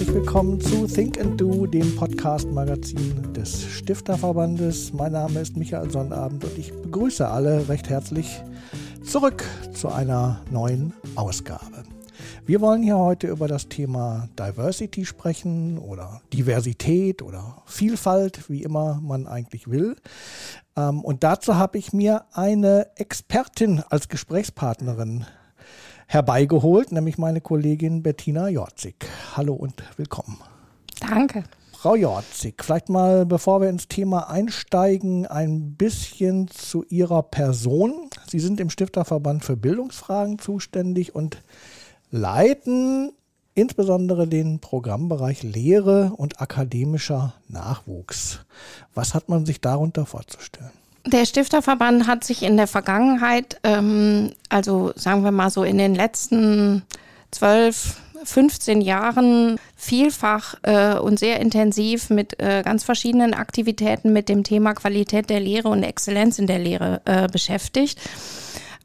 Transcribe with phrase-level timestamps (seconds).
[0.00, 4.94] herzlich willkommen zu Think and Do, dem Podcast-Magazin des Stifterverbandes.
[4.94, 8.42] Mein Name ist Michael Sonnabend und ich begrüße alle recht herzlich
[9.04, 9.44] zurück
[9.74, 11.82] zu einer neuen Ausgabe.
[12.46, 19.02] Wir wollen hier heute über das Thema Diversity sprechen oder Diversität oder Vielfalt, wie immer
[19.02, 19.96] man eigentlich will.
[20.78, 25.26] Ähm, und dazu habe ich mir eine Expertin als Gesprächspartnerin
[26.10, 29.06] herbeigeholt, nämlich meine Kollegin Bettina Jorzig.
[29.36, 30.38] Hallo und willkommen.
[30.98, 31.44] Danke.
[31.72, 38.10] Frau Jorzig, vielleicht mal, bevor wir ins Thema einsteigen, ein bisschen zu Ihrer Person.
[38.26, 41.44] Sie sind im Stifterverband für Bildungsfragen zuständig und
[42.10, 43.12] leiten
[43.54, 48.40] insbesondere den Programmbereich Lehre und akademischer Nachwuchs.
[48.94, 50.72] Was hat man sich darunter vorzustellen?
[51.06, 55.94] Der Stifterverband hat sich in der Vergangenheit, ähm, also sagen wir mal so in den
[55.94, 56.82] letzten
[57.30, 64.44] zwölf, 15 Jahren vielfach äh, und sehr intensiv mit äh, ganz verschiedenen Aktivitäten mit dem
[64.44, 67.98] Thema Qualität der Lehre und Exzellenz in der Lehre äh, beschäftigt.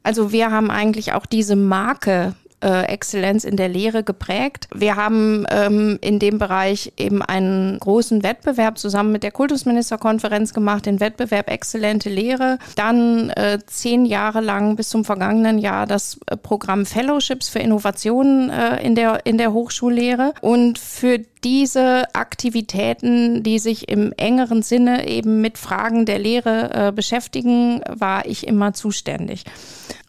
[0.02, 4.68] Also wir haben eigentlich auch diese Marke äh, Exzellenz in der Lehre geprägt.
[4.74, 10.86] Wir haben ähm, in dem Bereich eben einen großen Wettbewerb zusammen mit der Kultusministerkonferenz gemacht,
[10.86, 12.58] den Wettbewerb Exzellente Lehre.
[12.74, 18.50] Dann äh, zehn Jahre lang bis zum vergangenen Jahr das äh, Programm Fellowships für Innovationen
[18.50, 20.32] äh, in, der, in der Hochschullehre.
[20.40, 26.92] Und für diese Aktivitäten, die sich im engeren Sinne eben mit Fragen der Lehre äh,
[26.92, 29.44] beschäftigen, war ich immer zuständig.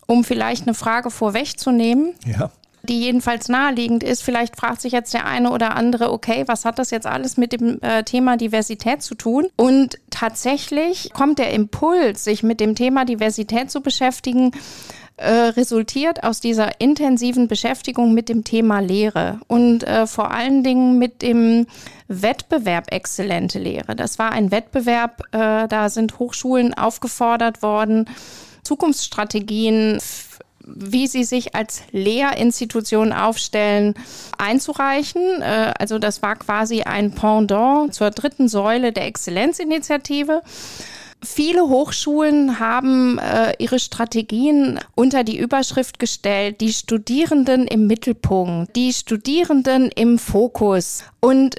[0.07, 2.15] Um vielleicht eine Frage vorwegzunehmen.
[2.25, 2.49] Ja
[2.87, 4.23] die jedenfalls naheliegend ist.
[4.23, 7.51] Vielleicht fragt sich jetzt der eine oder andere, okay, was hat das jetzt alles mit
[7.51, 9.47] dem äh, Thema Diversität zu tun?
[9.55, 14.51] Und tatsächlich kommt der Impuls, sich mit dem Thema Diversität zu beschäftigen,
[15.17, 20.99] äh, resultiert aus dieser intensiven Beschäftigung mit dem Thema Lehre und äh, vor allen Dingen
[20.99, 21.65] mit dem
[22.07, 23.95] Wettbewerb Exzellente Lehre.
[23.95, 28.05] Das war ein Wettbewerb, äh, da sind Hochschulen aufgefordert worden,
[28.67, 29.99] Zukunftsstrategien,
[30.65, 33.93] wie sie sich als Lehrinstitution aufstellen,
[34.37, 35.41] einzureichen.
[35.41, 40.41] Äh, also das war quasi ein Pendant zur dritten Säule der Exzellenzinitiative.
[41.23, 48.93] Viele Hochschulen haben äh, ihre Strategien unter die Überschrift gestellt, die Studierenden im Mittelpunkt, die
[48.93, 51.03] Studierenden im Fokus.
[51.19, 51.55] Und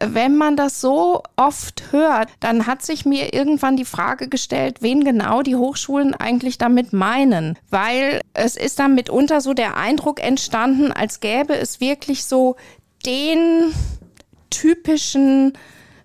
[0.00, 5.04] wenn man das so oft hört, dann hat sich mir irgendwann die Frage gestellt, wen
[5.04, 7.58] genau die Hochschulen eigentlich damit meinen.
[7.70, 12.56] Weil es ist dann mitunter so der Eindruck entstanden, als gäbe es wirklich so
[13.04, 13.72] den
[14.50, 15.52] typischen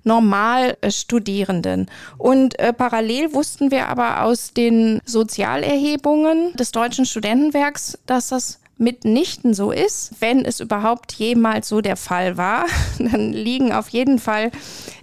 [0.04, 1.90] Normalstudierenden.
[2.18, 9.54] Und äh, parallel wussten wir aber aus den Sozialerhebungen des Deutschen Studentenwerks, dass das mitnichten
[9.54, 10.12] so ist.
[10.20, 12.66] Wenn es überhaupt jemals so der Fall war,
[13.00, 14.52] dann liegen auf jeden Fall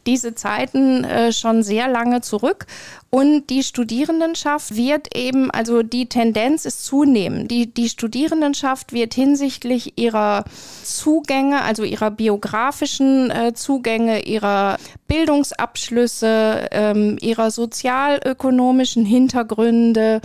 [0.06, 2.66] diese Zeiten äh, schon sehr lange zurück.
[3.10, 7.50] Und die Studierendenschaft wird eben, also die Tendenz ist zunehmend.
[7.50, 10.44] Die, die Studierendenschaft wird hinsichtlich ihrer
[10.82, 14.78] Zugänge, also ihrer biografischen äh, Zugänge, ihrer
[15.08, 20.20] Bildungsabschlüsse, ähm, ihrer sozialökonomischen Hintergründe,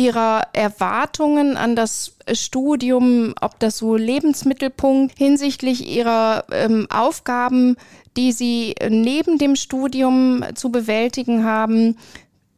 [0.00, 7.76] ihrer Erwartungen an das Studium, ob das so Lebensmittelpunkt hinsichtlich ihrer ähm, Aufgaben,
[8.16, 11.98] die sie neben dem Studium zu bewältigen haben,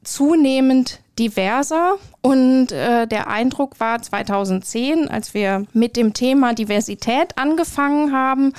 [0.05, 1.97] zunehmend diverser.
[2.21, 8.53] Und äh, der Eindruck war 2010, als wir mit dem Thema Diversität angefangen haben,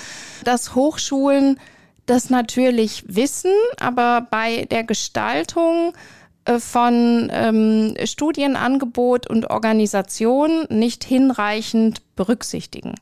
[0.44, 1.58] dass Hochschulen
[2.04, 5.94] das natürlich wissen, aber bei der Gestaltung
[6.58, 12.94] von ähm, Studienangebot und Organisation nicht hinreichend berücksichtigen.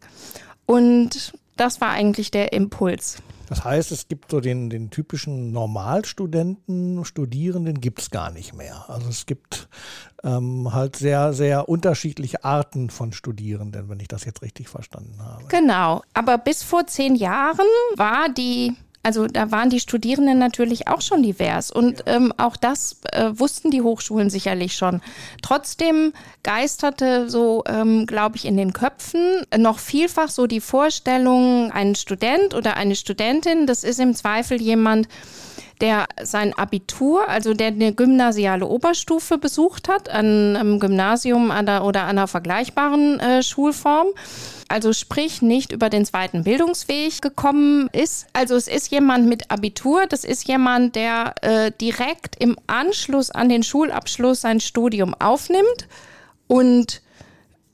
[0.67, 3.19] Und das war eigentlich der Impuls.
[3.49, 8.87] Das heißt, es gibt so den, den typischen Normalstudenten, Studierenden gibt es gar nicht mehr.
[8.89, 9.69] Also es gibt
[10.25, 15.45] ähm, halt sehr, sehr unterschiedliche Arten von Studierenden, wenn ich das jetzt richtig verstanden habe.
[15.49, 17.67] Genau, aber bis vor zehn Jahren
[17.97, 21.71] war die also da waren die Studierenden natürlich auch schon divers.
[21.71, 25.01] Und ähm, auch das äh, wussten die Hochschulen sicherlich schon.
[25.43, 26.13] Trotzdem
[26.43, 32.55] geisterte so, ähm, glaube ich, in den Köpfen noch vielfach so die Vorstellung, ein Student
[32.55, 35.09] oder eine Studentin, das ist im Zweifel jemand,
[35.81, 41.85] der sein Abitur, also der eine gymnasiale Oberstufe besucht hat, an einem Gymnasium an der,
[41.85, 44.07] oder einer vergleichbaren äh, Schulform
[44.73, 48.27] also sprich nicht über den zweiten Bildungsweg gekommen ist.
[48.33, 53.51] Also es ist jemand mit Abitur, das ist jemand, der äh, direkt im Anschluss an
[53.51, 55.89] den Schulabschluss sein Studium aufnimmt
[56.47, 57.03] und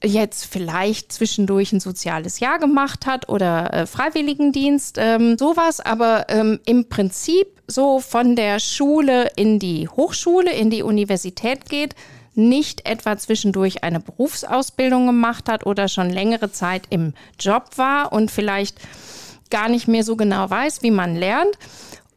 [0.03, 6.59] jetzt vielleicht zwischendurch ein soziales Jahr gemacht hat oder äh, Freiwilligendienst, ähm, sowas, aber ähm,
[6.67, 11.95] im Prinzip so von der Schule in die Hochschule, in die Universität geht,
[12.39, 18.31] nicht etwa zwischendurch eine Berufsausbildung gemacht hat oder schon längere Zeit im Job war und
[18.31, 18.79] vielleicht
[19.51, 21.59] gar nicht mehr so genau weiß, wie man lernt.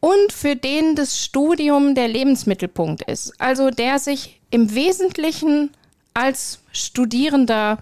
[0.00, 3.40] Und für den das Studium der Lebensmittelpunkt ist.
[3.40, 5.70] Also der sich im Wesentlichen
[6.12, 7.78] als Studierender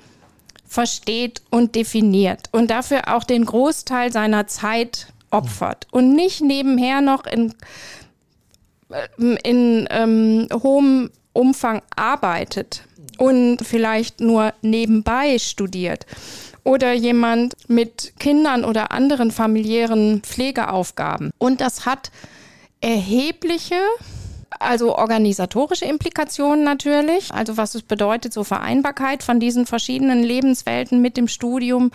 [0.66, 7.26] versteht und definiert und dafür auch den Großteil seiner Zeit opfert und nicht nebenher noch
[7.26, 7.54] in,
[8.90, 12.84] äh, in ähm, hohem Umfang arbeitet
[13.18, 16.06] und vielleicht nur nebenbei studiert
[16.64, 21.30] oder jemand mit Kindern oder anderen familiären Pflegeaufgaben.
[21.38, 22.10] Und das hat
[22.80, 23.80] erhebliche
[24.60, 31.16] also organisatorische Implikationen natürlich, also was es bedeutet, so Vereinbarkeit von diesen verschiedenen Lebenswelten mit
[31.16, 31.90] dem Studium.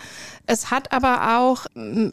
[0.46, 1.66] Es hat aber auch,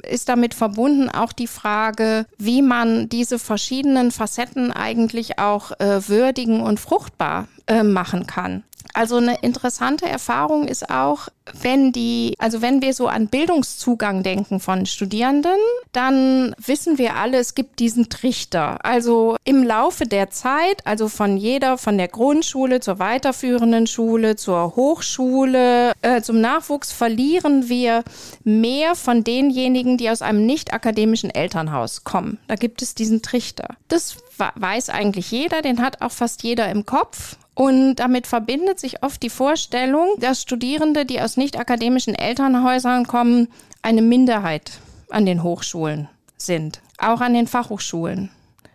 [0.04, 6.62] ist damit verbunden auch die Frage, wie man diese verschiedenen Facetten eigentlich auch äh, würdigen
[6.62, 8.64] und fruchtbar äh, machen kann.
[8.94, 14.60] Also eine interessante Erfahrung ist auch, wenn die, also wenn wir so an Bildungszugang denken
[14.60, 15.58] von Studierenden,
[15.92, 18.86] dann wissen wir alle, es gibt diesen Trichter.
[18.86, 24.76] Also im Laufe der Zeit, also von jeder, von der Grundschule zur weiterführenden Schule, zur
[24.76, 28.04] Hochschule, äh, zum Nachwuchs verlieren wir
[28.44, 32.38] mehr von denjenigen, die aus einem nicht akademischen Elternhaus kommen.
[32.48, 33.76] Da gibt es diesen Trichter.
[33.88, 37.38] Das weiß eigentlich jeder, den hat auch fast jeder im Kopf.
[37.56, 43.48] Und damit verbindet sich oft die Vorstellung, dass Studierende, die aus nicht akademischen Elternhäusern kommen,
[43.82, 44.72] eine Minderheit
[45.10, 48.32] an den Hochschulen sind, auch an den Fachhochschulen.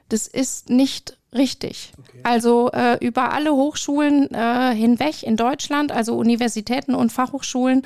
[0.09, 1.93] Das ist nicht richtig.
[1.99, 2.21] Okay.
[2.23, 7.83] Also äh, über alle Hochschulen äh, hinweg in Deutschland, also Universitäten und Fachhochschulen,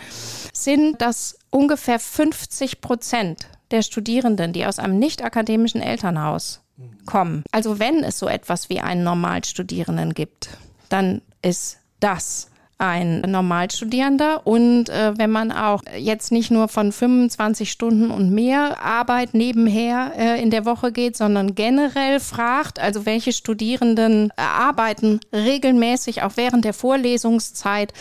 [0.53, 7.07] sind das ungefähr 50 Prozent der Studierenden, die aus einem nicht akademischen Elternhaus mhm.
[7.07, 7.45] kommen.
[7.51, 10.51] Also wenn es so etwas wie einen Normalstudierenden gibt
[10.93, 12.49] dann ist das
[12.83, 14.45] ein Normalstudierender.
[14.45, 20.13] Und äh, wenn man auch jetzt nicht nur von 25 Stunden und mehr Arbeit nebenher
[20.19, 26.33] äh, in der Woche geht, sondern generell fragt, also welche Studierenden äh, arbeiten regelmäßig auch
[26.35, 27.93] während der Vorlesungszeit,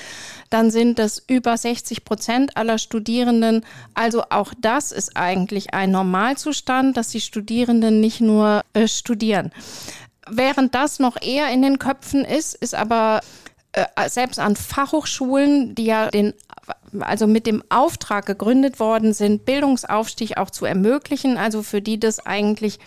[0.50, 3.64] dann sind das über 60 Prozent aller Studierenden.
[3.94, 9.52] Also auch das ist eigentlich ein Normalzustand, dass die Studierenden nicht nur äh, studieren.
[10.34, 13.20] Während das noch eher in den Köpfen ist, ist aber
[13.74, 16.34] äh, selbst an Fachhochschulen, die ja den,
[17.00, 22.26] also mit dem Auftrag gegründet worden sind, Bildungsaufstieg auch zu ermöglichen, also für die das
[22.26, 22.80] eigentlich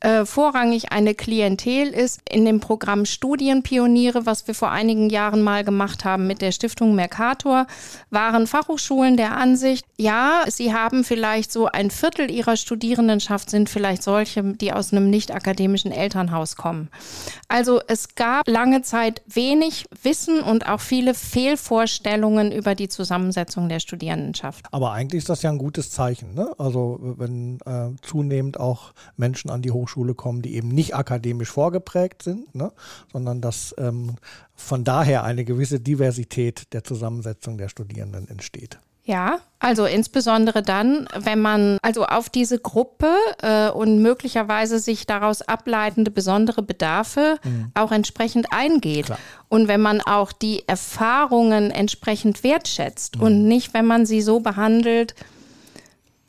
[0.00, 2.20] äh, vorrangig eine Klientel ist.
[2.28, 6.94] In dem Programm Studienpioniere, was wir vor einigen Jahren mal gemacht haben mit der Stiftung
[6.94, 7.66] Mercator,
[8.10, 14.02] waren Fachhochschulen der Ansicht, ja, sie haben vielleicht so ein Viertel ihrer Studierendenschaft sind vielleicht
[14.02, 16.88] solche, die aus einem nicht akademischen Elternhaus kommen.
[17.48, 23.80] Also es gab lange Zeit wenig Wissen und auch viele Fehlvorstellungen über die Zusammensetzung der
[23.80, 24.66] Studierendenschaft.
[24.70, 26.34] Aber eigentlich ist das ja ein gutes Zeichen.
[26.34, 26.52] Ne?
[26.58, 31.50] Also wenn äh, zunehmend auch Menschen an die Hochschule Hochschule kommen, die eben nicht akademisch
[31.50, 32.72] vorgeprägt sind, ne,
[33.12, 34.16] sondern dass ähm,
[34.54, 38.78] von daher eine gewisse Diversität der Zusammensetzung der Studierenden entsteht.
[39.06, 45.42] Ja, also insbesondere dann, wenn man also auf diese Gruppe äh, und möglicherweise sich daraus
[45.42, 47.70] ableitende besondere Bedarfe mhm.
[47.74, 49.06] auch entsprechend eingeht.
[49.06, 49.18] Klar.
[49.50, 53.22] Und wenn man auch die Erfahrungen entsprechend wertschätzt mhm.
[53.22, 55.14] und nicht, wenn man sie so behandelt,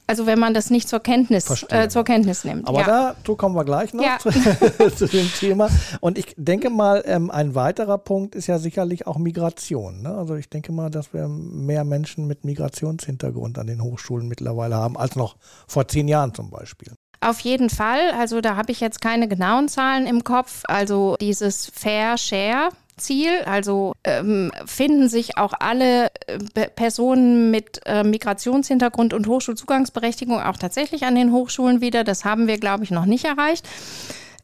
[0.07, 2.67] also wenn man das nicht zur Kenntnis, äh, zur Kenntnis nimmt.
[2.67, 3.13] Aber ja.
[3.15, 4.17] dazu kommen wir gleich noch ja.
[4.19, 4.29] zu,
[4.95, 5.69] zu, dem Thema.
[5.99, 10.03] Und ich denke mal, ähm, ein weiterer Punkt ist ja sicherlich auch Migration.
[10.03, 10.09] Ne?
[10.09, 14.97] Also ich denke mal, dass wir mehr Menschen mit Migrationshintergrund an den Hochschulen mittlerweile haben,
[14.97, 16.93] als noch vor zehn Jahren zum Beispiel.
[17.21, 18.11] Auf jeden Fall.
[18.19, 20.61] Also da habe ich jetzt keine genauen Zahlen im Kopf.
[20.65, 23.31] Also dieses Fair Share, Ziel.
[23.45, 31.03] Also ähm, finden sich auch alle äh, Personen mit äh, Migrationshintergrund und Hochschulzugangsberechtigung auch tatsächlich
[31.03, 32.03] an den Hochschulen wieder.
[32.03, 33.67] Das haben wir, glaube ich, noch nicht erreicht.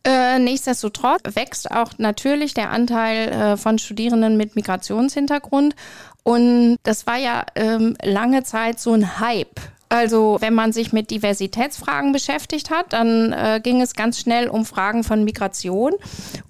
[0.04, 5.76] Äh, nichtsdestotrotz wächst auch natürlich der Anteil äh, von Studierenden mit Migrationshintergrund.
[6.24, 9.60] Und das war ja ähm, lange Zeit so ein Hype
[9.92, 14.66] also wenn man sich mit Diversitätsfragen beschäftigt hat, dann äh, ging es ganz schnell um
[14.66, 15.94] Fragen von Migration.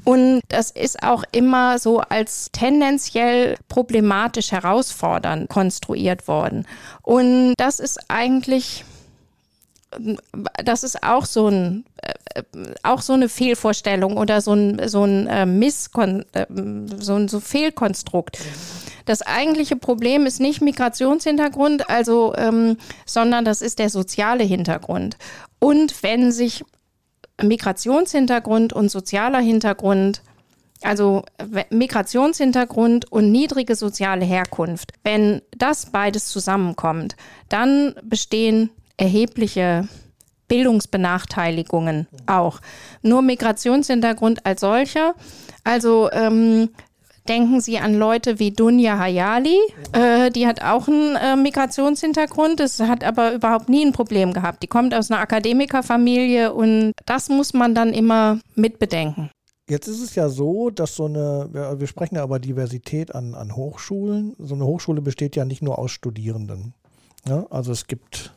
[0.03, 6.67] Und das ist auch immer so als tendenziell problematisch herausfordernd konstruiert worden.
[7.01, 8.85] Und das ist eigentlich
[10.63, 12.43] das ist auch so ein äh,
[12.83, 16.45] auch so eine Fehlvorstellung oder so ein so ein äh, Misskon äh,
[16.99, 18.37] so ein so Fehlkonstrukt.
[19.05, 25.17] das eigentliche Problem ist nicht Migrationshintergrund, also, ähm, sondern das ist der soziale Hintergrund.
[25.59, 26.63] Und wenn sich
[27.41, 30.21] Migrationshintergrund und sozialer Hintergrund
[30.83, 31.23] also
[31.69, 34.93] Migrationshintergrund und niedrige soziale Herkunft.
[35.03, 37.15] Wenn das beides zusammenkommt,
[37.49, 38.71] dann bestehen
[39.01, 39.87] erhebliche
[40.47, 42.59] Bildungsbenachteiligungen auch.
[43.01, 45.15] Nur Migrationshintergrund als solcher.
[45.63, 46.69] Also ähm,
[47.27, 49.57] denken Sie an Leute wie Dunja Hayali,
[49.93, 54.61] äh, die hat auch einen äh, Migrationshintergrund, das hat aber überhaupt nie ein Problem gehabt.
[54.61, 59.29] Die kommt aus einer Akademikerfamilie und das muss man dann immer mitbedenken.
[59.69, 63.55] Jetzt ist es ja so, dass so eine, wir sprechen ja über Diversität an, an
[63.55, 64.35] Hochschulen.
[64.37, 66.73] So eine Hochschule besteht ja nicht nur aus Studierenden.
[67.25, 68.33] Ja, also es gibt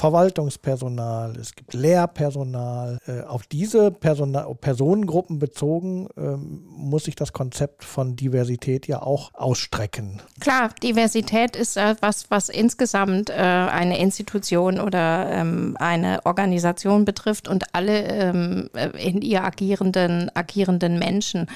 [0.00, 3.00] Verwaltungspersonal, es gibt Lehrpersonal.
[3.06, 9.34] Äh, auf diese Personal Personengruppen bezogen ähm, muss sich das Konzept von Diversität ja auch
[9.34, 10.22] ausstrecken.
[10.40, 17.46] Klar, Diversität ist äh, was, was insgesamt äh, eine Institution oder ähm, eine Organisation betrifft
[17.46, 21.46] und alle ähm, in ihr agierenden, agierenden Menschen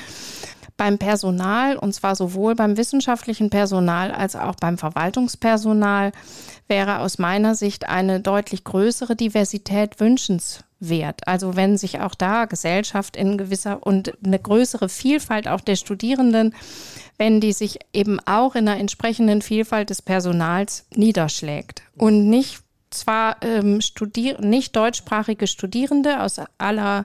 [0.77, 6.13] beim Personal, und zwar sowohl beim wissenschaftlichen Personal als auch beim Verwaltungspersonal,
[6.67, 11.29] wäre aus meiner Sicht eine deutlich größere Diversität wünschenswert.
[11.29, 16.55] Also wenn sich auch da Gesellschaft in gewisser und eine größere Vielfalt auch der Studierenden,
[17.19, 23.37] wenn die sich eben auch in einer entsprechenden Vielfalt des Personals niederschlägt und nicht zwar
[23.43, 27.05] ähm, Studier nicht deutschsprachige Studierende aus aller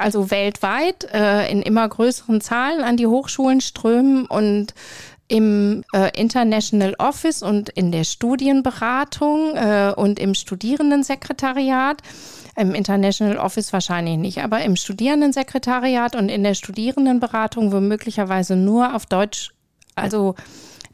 [0.00, 4.74] also weltweit äh, in immer größeren Zahlen an die Hochschulen strömen und
[5.28, 11.98] im äh, International Office und in der Studienberatung äh, und im Studierendensekretariat.
[12.56, 19.06] Im International Office wahrscheinlich nicht, aber im Studierendensekretariat und in der Studierendenberatung womöglicherweise nur auf
[19.06, 19.52] Deutsch,
[19.94, 20.34] also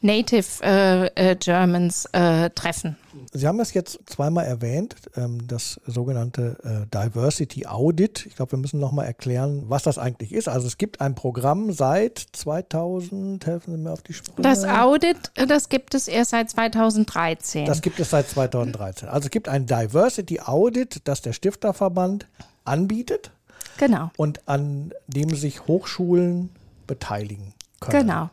[0.01, 2.97] Native äh, äh, Germans äh, treffen.
[3.33, 8.25] Sie haben es jetzt zweimal erwähnt, ähm, das sogenannte äh, Diversity Audit.
[8.27, 10.47] Ich glaube, wir müssen noch mal erklären, was das eigentlich ist.
[10.47, 14.47] Also es gibt ein Programm seit 2000, helfen Sie mir auf die Sprünge.
[14.47, 17.65] Das Audit, äh, das gibt es erst seit 2013.
[17.65, 19.09] Das gibt es seit 2013.
[19.09, 22.27] Also es gibt ein Diversity Audit, das der Stifterverband
[22.65, 23.31] anbietet.
[23.77, 24.11] Genau.
[24.17, 26.49] Und an dem sich Hochschulen
[26.85, 28.07] beteiligen können.
[28.07, 28.29] Genau.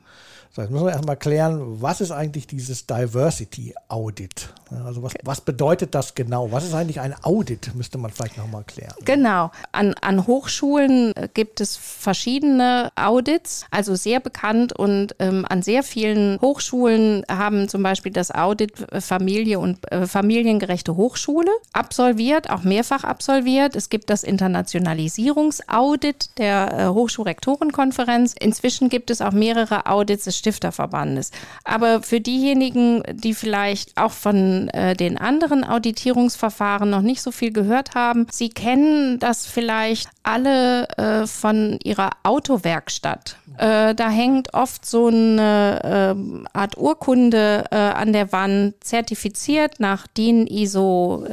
[0.54, 4.50] So, jetzt müssen wir erstmal klären, was ist eigentlich dieses Diversity Audit?
[4.84, 6.52] Also was, was bedeutet das genau?
[6.52, 8.94] Was ist eigentlich ein Audit, müsste man vielleicht nochmal klären.
[9.04, 9.50] Genau.
[9.72, 16.40] An, an Hochschulen gibt es verschiedene Audits, also sehr bekannt und ähm, an sehr vielen
[16.40, 23.74] Hochschulen haben zum Beispiel das Audit Familie und äh, familiengerechte Hochschule absolviert, auch mehrfach absolviert.
[23.74, 28.36] Es gibt das Internationalisierungsaudit der äh, Hochschulrektorenkonferenz.
[28.38, 31.30] Inzwischen gibt es auch mehrere Audits Stifterverbandes.
[31.64, 37.50] Aber für diejenigen, die vielleicht auch von äh, den anderen Auditierungsverfahren noch nicht so viel
[37.50, 43.38] gehört haben, sie kennen das vielleicht alle äh, von ihrer Autowerkstatt.
[43.56, 50.06] Äh, da hängt oft so eine äh, Art Urkunde äh, an der Wand, zertifiziert nach
[50.06, 51.24] DIN ISO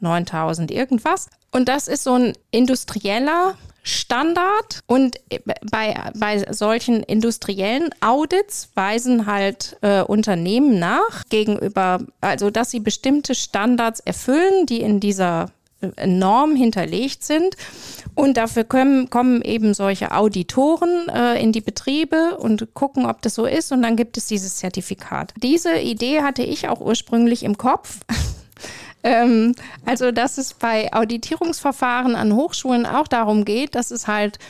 [0.00, 1.28] 9000 äh, irgendwas.
[1.52, 3.54] Und das ist so ein industrieller
[3.86, 5.20] Standard und
[5.70, 13.36] bei, bei solchen industriellen Audits weisen halt äh, Unternehmen nach gegenüber, also dass sie bestimmte
[13.36, 17.56] Standards erfüllen, die in dieser äh, Norm hinterlegt sind.
[18.16, 23.34] Und dafür kommen, kommen eben solche Auditoren äh, in die Betriebe und gucken, ob das
[23.34, 23.70] so ist.
[23.70, 25.32] Und dann gibt es dieses Zertifikat.
[25.42, 27.98] Diese Idee hatte ich auch ursprünglich im Kopf.
[29.06, 34.40] Ähm, also, dass es bei Auditierungsverfahren an Hochschulen auch darum geht, dass es halt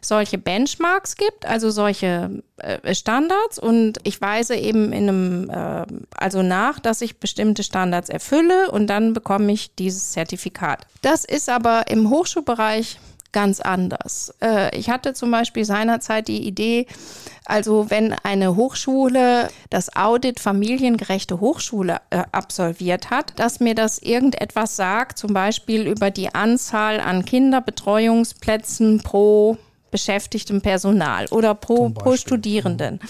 [0.00, 5.84] solche Benchmarks gibt, also solche äh, Standards und ich weise eben in einem, äh,
[6.16, 10.86] also nach, dass ich bestimmte Standards erfülle und dann bekomme ich dieses Zertifikat.
[11.02, 12.98] Das ist aber im Hochschulbereich
[13.36, 14.32] ganz anders.
[14.40, 16.86] Äh, ich hatte zum Beispiel seinerzeit die Idee,
[17.44, 24.76] also wenn eine Hochschule das Audit familiengerechte Hochschule äh, absolviert hat, dass mir das irgendetwas
[24.76, 29.58] sagt, zum Beispiel über die Anzahl an Kinderbetreuungsplätzen pro
[29.90, 33.00] beschäftigtem Personal oder pro, pro Studierenden.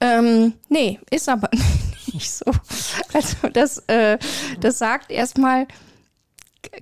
[0.00, 1.48] Ähm, nee, ist aber
[2.12, 2.50] nicht so.
[3.12, 4.18] Also das, äh,
[4.58, 5.68] das sagt erstmal,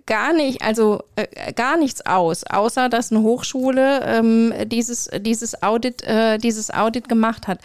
[0.07, 6.03] gar nicht, also äh, gar nichts aus, außer dass eine Hochschule ähm, dieses, dieses, Audit,
[6.03, 7.61] äh, dieses Audit gemacht hat.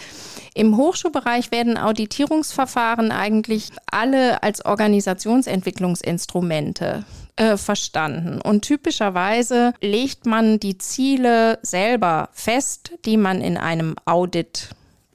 [0.54, 7.06] Im Hochschulbereich werden Auditierungsverfahren eigentlich alle als Organisationsentwicklungsinstrumente
[7.36, 8.40] äh, verstanden.
[8.42, 14.70] Und typischerweise legt man die Ziele selber fest, die man in einem Audit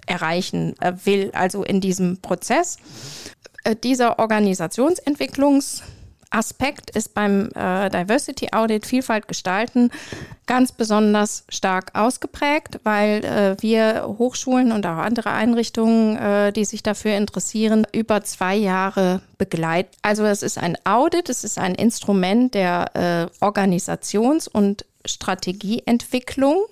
[0.07, 2.79] erreichen äh, will, also in diesem Prozess.
[3.63, 5.83] Äh, dieser Organisationsentwicklungs-
[6.31, 9.91] Aspekt ist beim äh, Diversity Audit Vielfalt gestalten
[10.49, 16.83] ganz besonders stark ausgeprägt, weil äh, wir Hochschulen und auch andere Einrichtungen, äh, die sich
[16.83, 19.91] dafür interessieren, über zwei Jahre begleiten.
[20.03, 26.65] Also es ist ein Audit, es ist ein Instrument der äh, Organisations- und Strategieentwicklung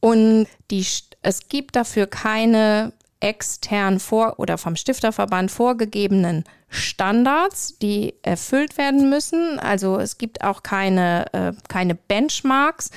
[0.00, 0.86] und die,
[1.22, 9.58] es gibt dafür keine extern vor oder vom Stifterverband vorgegebenen Standards, die erfüllt werden müssen.
[9.58, 12.90] Also es gibt auch keine, äh, keine Benchmarks,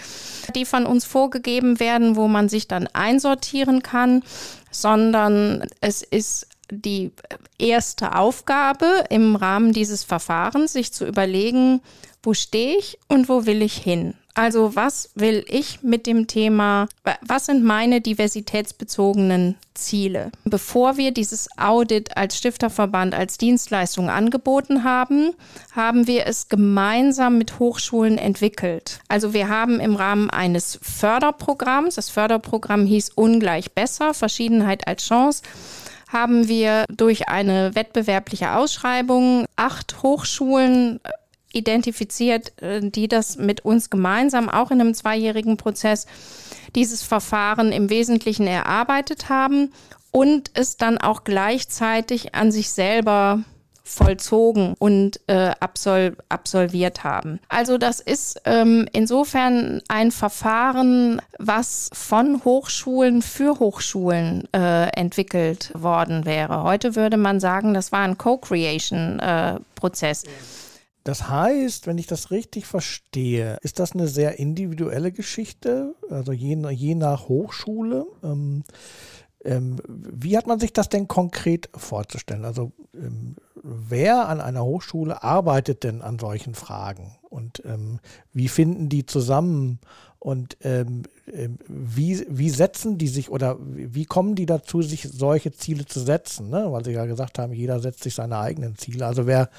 [0.56, 4.24] die von uns vorgegeben werden, wo man sich dann einsortieren kann,
[4.72, 7.12] sondern es ist die
[7.58, 11.82] erste Aufgabe im Rahmen dieses Verfahrens, sich zu überlegen,
[12.22, 14.14] wo stehe ich und wo will ich hin?
[14.36, 16.88] Also was will ich mit dem Thema,
[17.22, 20.32] was sind meine diversitätsbezogenen Ziele?
[20.46, 25.34] Bevor wir dieses Audit als Stifterverband, als Dienstleistung angeboten haben,
[25.76, 29.00] haben wir es gemeinsam mit Hochschulen entwickelt.
[29.08, 35.42] Also wir haben im Rahmen eines Förderprogramms, das Förderprogramm hieß Ungleich besser, Verschiedenheit als Chance,
[36.08, 41.00] haben wir durch eine wettbewerbliche Ausschreibung acht Hochschulen
[41.54, 46.06] identifiziert, äh, die das mit uns gemeinsam auch in einem zweijährigen Prozess
[46.76, 49.72] dieses Verfahren im Wesentlichen erarbeitet haben
[50.12, 53.44] und es dann auch gleichzeitig an sich selber
[53.90, 57.40] vollzogen und äh, absol absolviert haben.
[57.50, 66.26] Also das ist ähm, insofern ein Verfahren, was von Hochschulen für Hochschulen äh, entwickelt worden
[66.26, 66.62] wäre.
[66.64, 70.24] Heute würde man sagen, das war ein Co-Creation-Prozess.
[70.24, 70.28] Äh,
[71.04, 76.56] das heißt, wenn ich das richtig verstehe, ist das eine sehr individuelle Geschichte, also je,
[76.72, 78.06] je nach Hochschule.
[78.24, 78.64] Ähm,
[79.46, 82.44] ähm, wie hat man sich das denn konkret vorzustellen?
[82.44, 88.00] Also ähm, wer an einer Hochschule arbeitet denn an solchen Fragen und ähm,
[88.34, 89.80] wie finden die zusammen
[90.20, 95.54] und ähm, ähm, wie, wie setzen die sich oder wie kommen die dazu, sich solche
[95.54, 96.50] Ziele zu setzen?
[96.50, 96.70] Ne?
[96.70, 99.06] Weil Sie ja gesagt haben, jeder setzt sich seine eigenen Ziele.
[99.06, 99.50] Also wer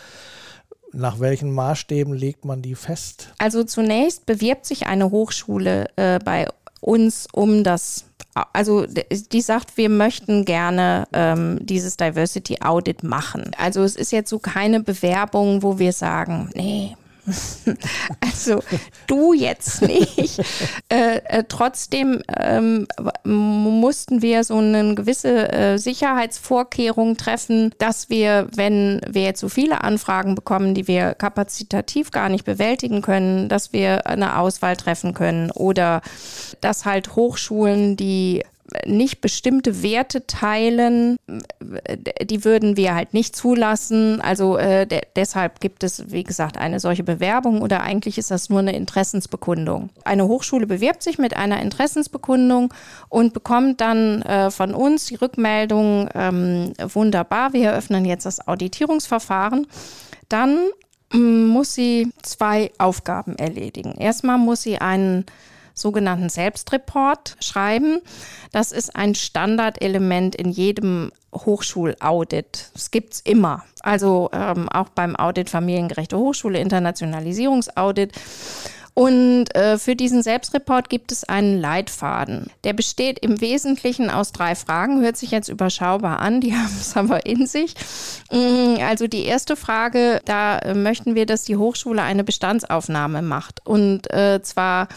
[0.92, 3.32] nach welchen Maßstäben legt man die fest?
[3.38, 6.48] Also zunächst bewirbt sich eine Hochschule äh, bei
[6.80, 8.06] uns um das
[8.52, 13.50] also die sagt, wir möchten gerne ähm, dieses Diversity Audit machen.
[13.58, 16.96] Also es ist jetzt so keine Bewerbung, wo wir sagen, nee,
[18.20, 18.62] also
[19.06, 20.40] du jetzt nicht.
[20.88, 22.86] Äh, äh, trotzdem ähm,
[23.24, 29.82] mussten wir so eine gewisse äh, Sicherheitsvorkehrung treffen, dass wir, wenn wir jetzt so viele
[29.82, 35.50] Anfragen bekommen, die wir kapazitativ gar nicht bewältigen können, dass wir eine Auswahl treffen können
[35.50, 36.02] oder
[36.60, 38.42] dass halt Hochschulen, die
[38.86, 41.16] nicht bestimmte Werte teilen,
[42.22, 44.20] die würden wir halt nicht zulassen.
[44.20, 48.48] Also äh, de deshalb gibt es, wie gesagt, eine solche Bewerbung oder eigentlich ist das
[48.48, 49.90] nur eine Interessensbekundung.
[50.04, 52.72] Eine Hochschule bewirbt sich mit einer Interessensbekundung
[53.08, 59.66] und bekommt dann äh, von uns die Rückmeldung, ähm, wunderbar, wir eröffnen jetzt das Auditierungsverfahren.
[60.28, 60.58] Dann
[61.12, 63.94] mm, muss sie zwei Aufgaben erledigen.
[63.98, 65.26] Erstmal muss sie einen
[65.74, 68.00] sogenannten Selbstreport schreiben.
[68.52, 72.70] Das ist ein Standardelement in jedem Hochschulaudit.
[72.74, 73.64] Das gibt es immer.
[73.80, 78.12] Also ähm, auch beim Audit Familiengerechte Hochschule, Internationalisierungsaudit.
[78.94, 82.50] Und äh, für diesen Selbstreport gibt es einen Leitfaden.
[82.64, 86.96] Der besteht im Wesentlichen aus drei Fragen, hört sich jetzt überschaubar an, die haben es
[86.96, 87.74] aber in sich.
[88.30, 93.66] Mm, also die erste Frage, da äh, möchten wir, dass die Hochschule eine Bestandsaufnahme macht.
[93.66, 94.88] Und äh, zwar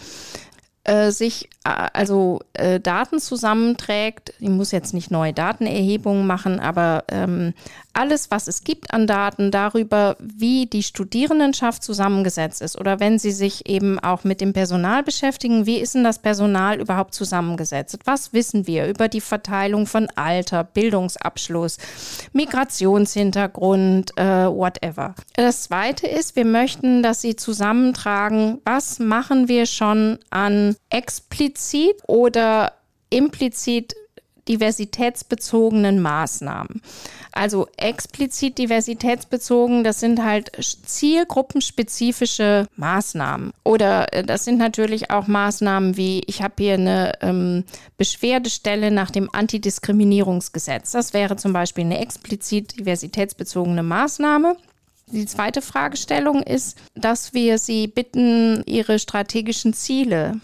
[0.84, 4.34] äh, sich also äh, Daten zusammenträgt.
[4.38, 7.54] Ich muss jetzt nicht neue Datenerhebungen machen, aber ähm,
[7.94, 13.30] alles, was es gibt an Daten darüber, wie die Studierendenschaft zusammengesetzt ist oder wenn sie
[13.30, 17.98] sich eben auch mit dem Personal beschäftigen, wie ist denn das Personal überhaupt zusammengesetzt?
[18.04, 21.78] Was wissen wir über die Verteilung von Alter, Bildungsabschluss,
[22.32, 25.14] Migrationshintergrund, äh, whatever.
[25.34, 31.53] Das Zweite ist, wir möchten, dass sie zusammentragen, was machen wir schon an explizit
[32.06, 32.72] oder
[33.10, 33.94] implizit
[34.48, 36.82] diversitätsbezogenen Maßnahmen.
[37.32, 40.52] Also explizit diversitätsbezogen, das sind halt
[40.86, 43.52] zielgruppenspezifische Maßnahmen.
[43.64, 47.64] Oder äh, das sind natürlich auch Maßnahmen wie, ich habe hier eine ähm,
[47.96, 50.92] Beschwerdestelle nach dem Antidiskriminierungsgesetz.
[50.92, 54.56] Das wäre zum Beispiel eine explizit diversitätsbezogene Maßnahme.
[55.08, 60.40] Die zweite Fragestellung ist, dass wir Sie bitten, Ihre strategischen Ziele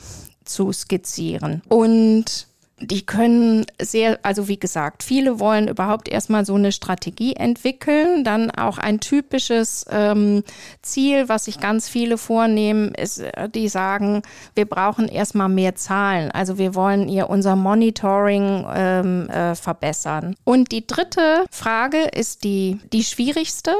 [0.50, 1.62] zu skizzieren.
[1.68, 2.46] Und
[2.80, 8.24] die können sehr, also wie gesagt, viele wollen überhaupt erstmal so eine Strategie entwickeln.
[8.24, 10.42] Dann auch ein typisches ähm,
[10.80, 14.22] Ziel, was sich ganz viele vornehmen, ist, äh, die sagen,
[14.54, 16.30] wir brauchen erstmal mehr Zahlen.
[16.30, 20.34] Also wir wollen ihr unser Monitoring ähm, äh, verbessern.
[20.44, 23.74] Und die dritte Frage ist die, die schwierigste.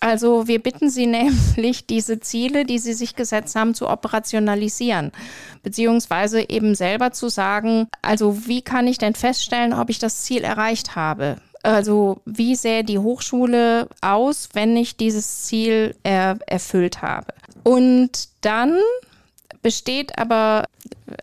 [0.00, 1.06] Also wir bitten Sie
[1.56, 5.12] nämlich, diese Ziele, die Sie sich gesetzt haben, zu operationalisieren,
[5.62, 10.44] beziehungsweise eben selber zu sagen, also wie kann ich denn feststellen, ob ich das Ziel
[10.44, 11.36] erreicht habe?
[11.62, 17.34] Also wie sähe die Hochschule aus, wenn ich dieses Ziel er erfüllt habe?
[17.64, 18.78] Und dann
[19.62, 20.66] besteht aber,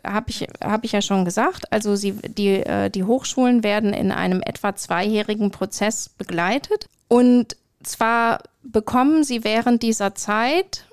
[0.06, 4.12] habe ich, hab ich ja schon gesagt, also sie, die, äh, die Hochschulen werden in
[4.12, 6.90] einem etwa zweijährigen Prozess begleitet.
[7.08, 10.86] Und zwar bekommen sie während dieser Zeit,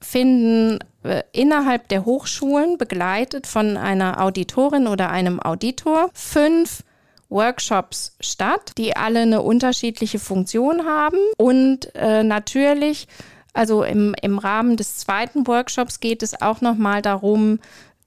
[0.00, 6.82] finden äh, innerhalb der Hochschulen, begleitet von einer Auditorin oder einem Auditor, fünf
[7.28, 11.18] Workshops statt, die alle eine unterschiedliche Funktion haben.
[11.36, 13.06] Und äh, natürlich,
[13.52, 17.58] also im, im Rahmen des zweiten Workshops geht es auch nochmal darum,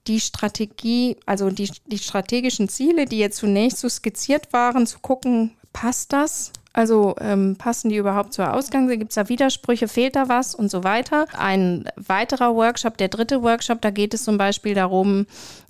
[0.07, 5.55] die Strategie, also die, die strategischen Ziele, die jetzt zunächst so skizziert waren, zu gucken,
[5.73, 6.51] passt das?
[6.73, 8.87] Also ähm, passen die überhaupt zur Ausgang?
[8.87, 9.87] Gibt es da Widersprüche?
[9.87, 11.25] Fehlt da was und so weiter?
[11.37, 15.25] Ein weiterer Workshop, der dritte Workshop, da geht es zum Beispiel darum,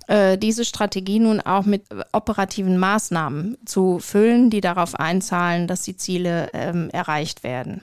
[0.06, 5.96] äh, diese Strategie nun auch mit operativen Maßnahmen zu füllen, die darauf einzahlen, dass die
[5.96, 7.82] Ziele ähm, erreicht werden.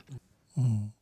[0.55, 0.93] Mhm.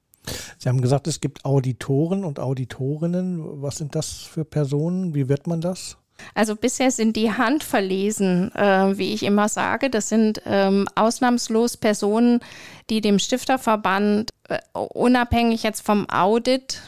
[0.58, 3.62] Sie haben gesagt, es gibt Auditoren und Auditorinnen.
[3.62, 5.14] Was sind das für Personen?
[5.14, 5.98] Wie wird man das?
[6.34, 9.90] Also bisher sind die handverlesen, äh, wie ich immer sage.
[9.90, 12.40] Das sind ähm, ausnahmslos Personen,
[12.90, 16.82] die dem Stifterverband äh, unabhängig jetzt vom Audit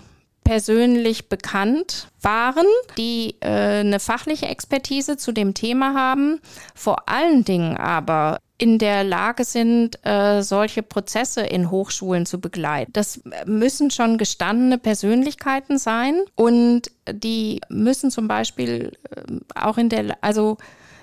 [0.44, 2.66] persönlich bekannt waren,
[2.98, 6.42] die äh, eine fachliche Expertise zu dem Thema haben,
[6.74, 12.92] vor allen Dingen aber in der Lage sind, äh, solche Prozesse in Hochschulen zu begleiten.
[12.94, 20.18] Das müssen schon gestandene Persönlichkeiten sein und die müssen zum Beispiel äh, auch in der,
[20.22, 20.58] also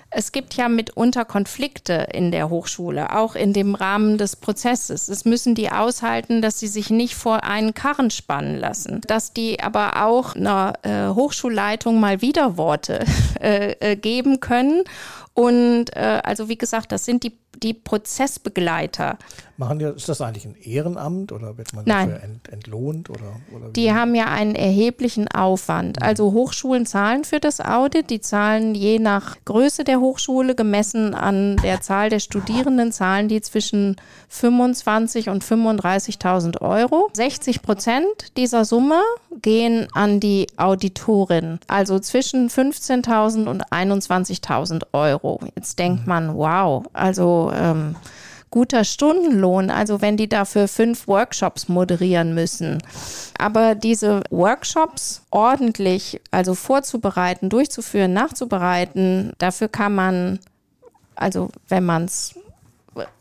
[0.09, 5.09] es gibt ja mitunter Konflikte in der Hochschule, auch in dem Rahmen des Prozesses.
[5.09, 9.59] Es müssen die aushalten, dass sie sich nicht vor einen Karren spannen lassen, dass die
[9.59, 13.03] aber auch einer äh, Hochschulleitung mal Widerworte
[13.41, 14.83] äh, äh, geben können
[15.37, 19.17] und äh, also wie gesagt, das sind die, die Prozessbegleiter.
[19.59, 22.09] Machen ja, ist das eigentlich ein Ehrenamt oder wird man Nein.
[22.09, 23.09] dafür ent, entlohnt?
[23.09, 25.99] Oder, oder die haben ja einen erheblichen Aufwand.
[25.99, 26.05] Mhm.
[26.05, 28.11] Also Hochschulen zahlen für das Audit.
[28.11, 33.41] Die zahlen je nach Größe der Hochschule, gemessen an der Zahl der Studierenden, zahlen die
[33.41, 33.95] zwischen
[34.29, 37.09] 25 und 35.000 Euro.
[37.13, 39.01] 60 Prozent dieser Summe
[39.41, 45.39] gehen an die Auditorin, also zwischen 15.000 und 21.000 Euro.
[45.55, 46.09] Jetzt denkt mhm.
[46.09, 47.95] man, wow, also ähm,
[48.49, 52.81] guter Stundenlohn, also wenn die dafür fünf Workshops moderieren müssen.
[53.37, 60.39] Aber diese Workshops ordentlich, also vorzubereiten, durchzuführen, nachzubereiten, dafür kann man,
[61.15, 62.35] also wenn man es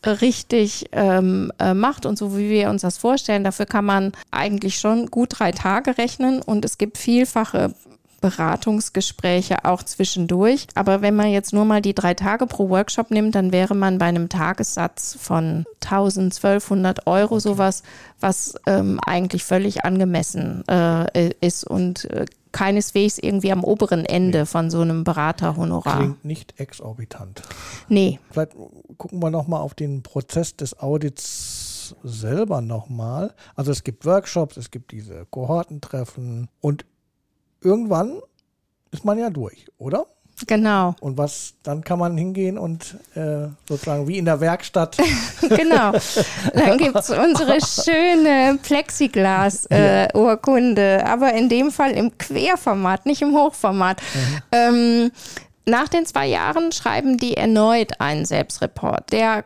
[0.07, 4.79] richtig ähm, äh, macht und so wie wir uns das vorstellen, dafür kann man eigentlich
[4.79, 7.75] schon gut drei Tage rechnen und es gibt vielfache
[8.21, 10.67] Beratungsgespräche auch zwischendurch.
[10.75, 13.99] Aber wenn man jetzt nur mal die drei Tage pro Workshop nimmt, dann wäre man
[13.99, 17.83] bei einem Tagessatz von 1200 Euro sowas,
[18.21, 24.47] was ähm, eigentlich völlig angemessen äh, ist und äh, keineswegs irgendwie am oberen Ende nee.
[24.47, 25.99] von so einem Beraterhonorar.
[25.99, 27.43] Klingt nicht exorbitant.
[27.89, 28.19] Nee.
[28.31, 28.53] Vielleicht
[28.97, 33.35] gucken wir nochmal auf den Prozess des Audits selber nochmal.
[33.55, 36.87] Also es gibt Workshops, es gibt diese Kohortentreffen und
[37.61, 38.21] irgendwann
[38.91, 40.07] ist man ja durch, oder?
[40.47, 40.95] Genau.
[41.01, 44.99] Und was, dann kann man hingehen und äh, sozusagen wie in der Werkstatt.
[45.41, 45.93] genau.
[46.53, 51.07] Dann gibt es unsere schöne Plexiglas-Urkunde, äh, ja.
[51.07, 54.03] aber in dem Fall im Querformat, nicht im Hochformat.
[54.03, 54.43] Mhm.
[54.53, 55.11] Ähm,
[55.65, 59.13] nach den zwei Jahren schreiben die erneut einen Selbstreport.
[59.13, 59.43] Der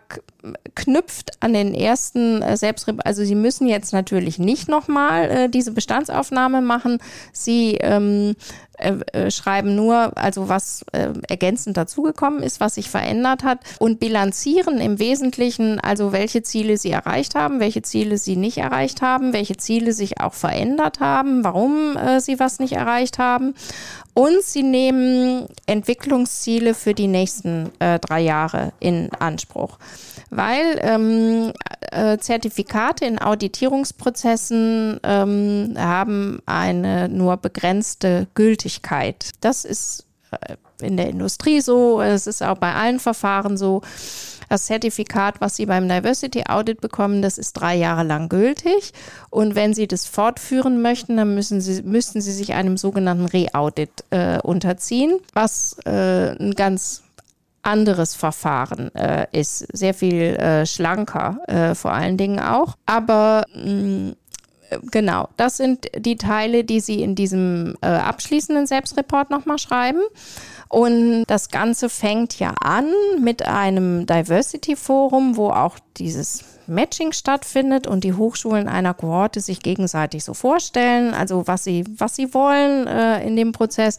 [0.74, 3.07] knüpft an den ersten äh, Selbstreport.
[3.07, 6.98] Also sie müssen jetzt natürlich nicht nochmal äh, diese Bestandsaufnahme machen.
[7.33, 8.35] Sie ähm,
[8.81, 14.00] äh, äh, schreiben nur, also was äh, ergänzend dazugekommen ist, was sich verändert hat und
[14.00, 19.35] bilanzieren im Wesentlichen, also welche Ziele sie erreicht haben, welche Ziele sie nicht erreicht haben,
[19.35, 23.55] welche Ziele sich auch verändert haben, warum äh, sie was nicht erreicht haben.
[24.14, 29.79] Und sie nehmen Entwicklungsziele für die nächsten drei Jahre in Anspruch
[30.30, 31.52] weil ähm,
[31.90, 39.32] äh, Zertifikate in Auditierungsprozessen ähm, haben eine nur begrenzte Gültigkeit.
[39.40, 43.82] Das ist äh, in der Industrie so, es ist auch bei allen Verfahren so.
[44.48, 48.92] Das Zertifikat, was Sie beim Diversity Audit bekommen, das ist drei Jahre lang gültig.
[49.30, 53.90] Und wenn Sie das fortführen möchten, dann müssen Sie, müssten Sie sich einem sogenannten Re-Audit
[54.10, 57.04] äh, unterziehen, was äh, ein ganz
[57.62, 62.77] anderes Verfahren äh, ist, sehr viel äh, schlanker äh, vor allen Dingen auch.
[62.87, 64.16] Aber mh, mm,
[64.90, 70.01] genau, das sind die Teile, die Sie in diesem äh, abschließenden Selbstreport nochmal schreiben.
[70.68, 77.88] Und das Ganze fängt ja an mit einem Diversity Forum, wo auch dieses Matching stattfindet
[77.88, 82.87] und die Hochschulen einer Kohorte sich gegenseitig so vorstellen, also was sie, was sie wollen
[82.87, 83.99] äh, in dem Prozess.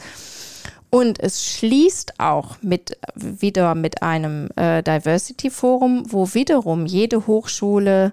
[0.92, 8.12] Und es schließt auch mit, wieder mit einem äh, Diversity Forum, wo wiederum jede Hochschule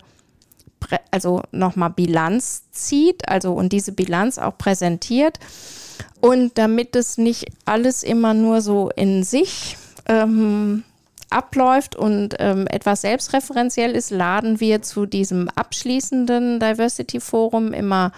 [1.10, 5.38] also nochmal Bilanz zieht, also und diese Bilanz auch präsentiert.
[6.20, 10.84] Und damit es nicht alles immer nur so in sich ähm,
[11.30, 18.12] abläuft und ähm, etwas selbstreferenziell ist, laden wir zu diesem abschließenden Diversity Forum immer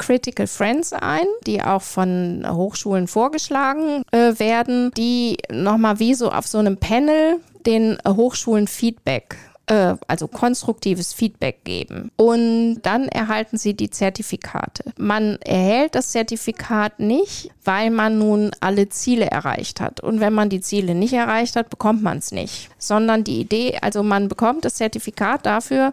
[0.00, 6.46] Critical Friends ein, die auch von Hochschulen vorgeschlagen äh, werden, die nochmal wie so auf
[6.46, 9.36] so einem Panel den Hochschulen Feedback
[9.70, 12.10] äh, also konstruktives Feedback geben.
[12.16, 14.82] Und dann erhalten Sie die Zertifikate.
[14.98, 20.00] Man erhält das Zertifikat nicht, weil man nun alle Ziele erreicht hat.
[20.00, 22.68] Und wenn man die Ziele nicht erreicht hat, bekommt man es nicht.
[22.78, 25.92] Sondern die Idee, also man bekommt das Zertifikat dafür,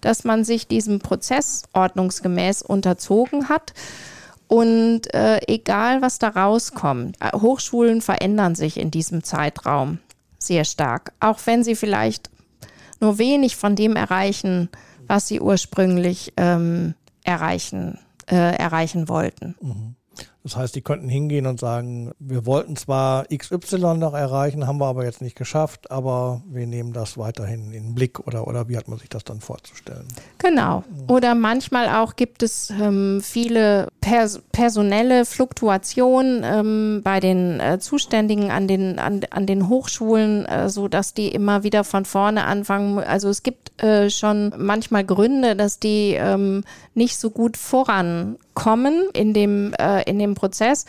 [0.00, 3.72] dass man sich diesem Prozess ordnungsgemäß unterzogen hat.
[4.48, 10.00] Und äh, egal, was da rauskommt, äh, Hochschulen verändern sich in diesem Zeitraum
[10.38, 11.12] sehr stark.
[11.20, 12.31] Auch wenn sie vielleicht
[13.02, 14.70] nur wenig von dem erreichen,
[15.06, 17.98] was sie ursprünglich ähm, erreichen,
[18.30, 19.56] äh, erreichen wollten.
[19.60, 19.96] Mhm.
[20.44, 24.86] Das heißt, die könnten hingehen und sagen, wir wollten zwar XY noch erreichen, haben wir
[24.86, 28.76] aber jetzt nicht geschafft, aber wir nehmen das weiterhin in den Blick oder, oder wie
[28.76, 30.06] hat man sich das dann vorzustellen?
[30.38, 30.82] Genau.
[31.06, 38.50] Oder manchmal auch gibt es ähm, viele pers personelle Fluktuationen ähm, bei den äh, Zuständigen
[38.50, 42.98] an den, an, an den Hochschulen, äh, so dass die immer wieder von vorne anfangen.
[42.98, 49.32] Also es gibt äh, schon manchmal Gründe, dass die ähm, nicht so gut vorankommen in
[49.32, 50.84] dem, äh, in dem Prozess.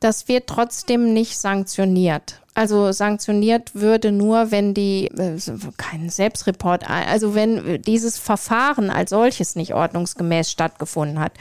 [0.00, 2.40] Das wird trotzdem nicht sanktioniert.
[2.56, 5.38] Also sanktioniert würde nur, wenn die äh,
[5.76, 11.32] keinen Selbstreport, also wenn dieses Verfahren als solches nicht ordnungsgemäß stattgefunden hat.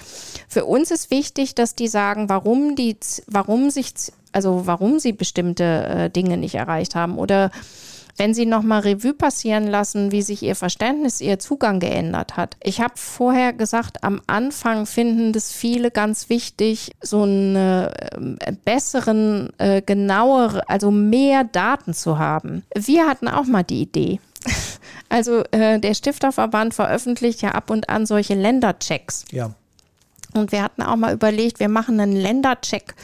[0.47, 3.93] Für uns ist wichtig, dass die sagen, warum die, warum sich,
[4.31, 7.51] also warum sie bestimmte äh, Dinge nicht erreicht haben oder
[8.17, 12.57] wenn Sie nochmal Revue passieren lassen, wie sich Ihr Verständnis, Ihr Zugang geändert hat.
[12.61, 19.51] Ich habe vorher gesagt, am Anfang finden das viele ganz wichtig, so einen äh, besseren,
[19.57, 22.63] äh, genauer, also mehr Daten zu haben.
[22.75, 24.19] Wir hatten auch mal die Idee.
[25.09, 29.25] Also äh, der Stifterverband veröffentlicht ja ab und an solche Länderchecks.
[29.31, 29.51] Ja.
[30.33, 32.95] Und wir hatten auch mal überlegt, wir machen einen Ländercheck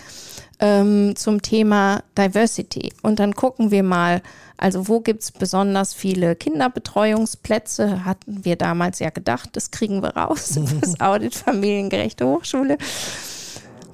[0.59, 2.91] ähm, zum Thema Diversity.
[3.01, 4.21] Und dann gucken wir mal,
[4.57, 8.03] also wo gibt es besonders viele Kinderbetreuungsplätze?
[8.03, 12.77] Hatten wir damals ja gedacht, das kriegen wir raus, das Audit Familiengerechte Hochschule.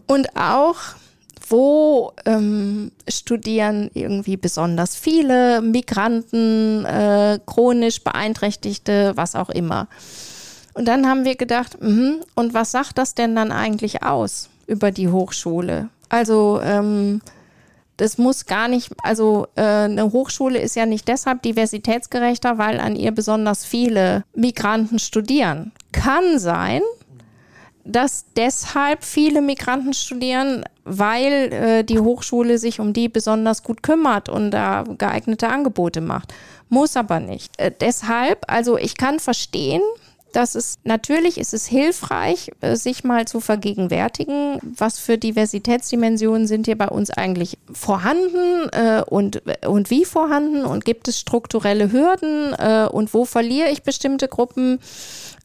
[0.08, 0.78] Und auch,
[1.48, 9.88] wo ähm, studieren irgendwie besonders viele Migranten, äh, chronisch Beeinträchtigte, was auch immer.
[10.74, 14.92] Und dann haben wir gedacht, mh, und was sagt das denn dann eigentlich aus über
[14.92, 15.90] die Hochschule?
[16.16, 17.20] Also ähm,
[17.98, 22.96] das muss gar nicht, also äh, eine Hochschule ist ja nicht deshalb diversitätsgerechter, weil an
[22.96, 25.74] ihr besonders viele Migranten studieren.
[25.92, 26.82] Kann sein,
[27.84, 34.30] dass deshalb viele Migranten studieren, weil äh, die Hochschule sich um die besonders gut kümmert
[34.30, 36.34] und da geeignete Angebote macht.
[36.70, 37.60] Muss aber nicht.
[37.60, 39.82] Äh, deshalb, also ich kann verstehen,
[40.36, 46.66] dass es natürlich ist es hilfreich, äh, sich mal zu vergegenwärtigen, was für Diversitätsdimensionen sind
[46.66, 52.54] hier bei uns eigentlich vorhanden äh, und, und wie vorhanden und gibt es strukturelle Hürden
[52.54, 54.80] äh, und wo verliere ich bestimmte Gruppen.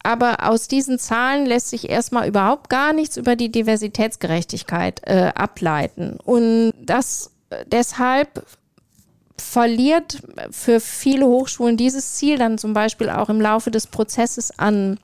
[0.03, 6.19] Aber aus diesen Zahlen lässt sich erstmal überhaupt gar nichts über die Diversitätsgerechtigkeit äh, ableiten.
[6.25, 8.45] Und das äh, deshalb
[9.41, 14.99] verliert für viele Hochschulen dieses Ziel dann zum Beispiel auch im Laufe des Prozesses an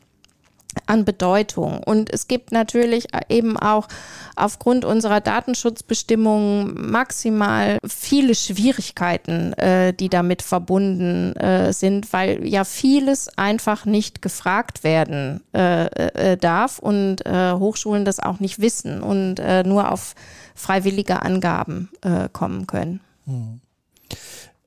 [0.85, 1.83] an Bedeutung.
[1.83, 3.89] Und es gibt natürlich eben auch
[4.35, 13.29] aufgrund unserer Datenschutzbestimmungen maximal viele Schwierigkeiten, äh, die damit verbunden äh, sind, weil ja vieles
[13.39, 19.39] einfach nicht gefragt werden äh, äh darf und äh, Hochschulen das auch nicht wissen und
[19.39, 20.15] äh, nur auf
[20.55, 21.91] freiwillige Angaben
[22.33, 23.01] kommen können.
[23.27, 23.61] Hm.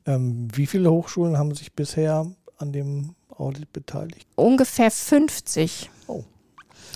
[0.05, 2.25] Ähm, wie viele Hochschulen haben sich bisher
[2.57, 4.27] an dem Audit beteiligt?
[4.35, 5.89] Ungefähr 50.
[6.07, 6.23] Oh.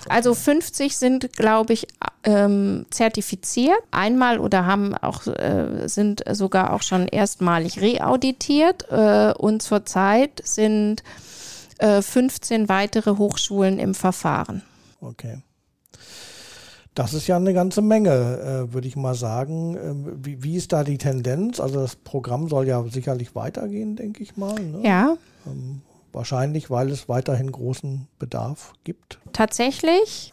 [0.10, 1.88] Also 50 sind, glaube ich,
[2.24, 9.62] ähm, zertifiziert einmal oder haben auch äh, sind sogar auch schon erstmalig reauditiert äh, und
[9.62, 11.04] zurzeit sind
[11.78, 14.62] äh, 15 weitere Hochschulen im Verfahren.
[15.00, 15.42] Okay.
[16.96, 19.76] Das ist ja eine ganze Menge, äh, würde ich mal sagen.
[19.76, 21.60] Ähm, wie, wie, ist da die Tendenz?
[21.60, 24.60] Also das Programm soll ja sicherlich weitergehen, denke ich mal.
[24.60, 24.88] Ne?
[24.88, 25.18] Ja.
[25.48, 25.82] Ähm,
[26.14, 29.18] Wahrscheinlich, weil es weiterhin großen Bedarf gibt.
[29.34, 30.32] Tatsächlich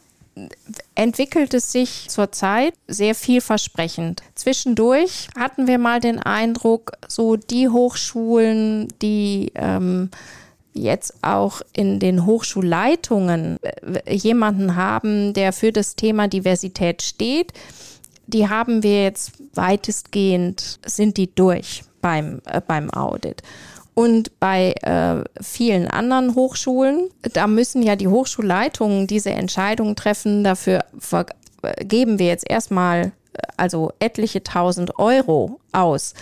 [0.95, 4.23] entwickelt es sich zurzeit sehr vielversprechend.
[4.35, 10.11] Zwischendurch hatten wir mal den Eindruck, so die Hochschulen, die ähm,
[10.73, 17.53] jetzt auch in den Hochschulleitungen äh, jemanden haben, der für das Thema Diversität steht,
[18.27, 23.43] die haben wir jetzt weitestgehend, sind die durch beim, äh, beim Audit.
[23.95, 30.45] Und bei äh, vielen anderen Hochschulen, da müssen ja die Hochschulleitungen diese Entscheidungen treffen.
[30.45, 30.85] Dafür
[31.81, 33.11] geben wir jetzt erstmal äh,
[33.57, 36.15] also etliche tausend Euro aus.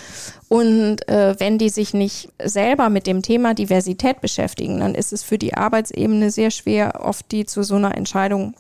[0.48, 5.22] Und äh, wenn die sich nicht selber mit dem Thema Diversität beschäftigen, dann ist es
[5.22, 8.54] für die Arbeitsebene sehr schwer, oft die zu so einer Entscheidung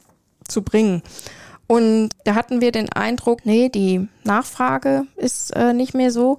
[0.46, 1.02] zu bringen.
[1.66, 6.38] Und da hatten wir den Eindruck, nee, die Nachfrage ist äh, nicht mehr so.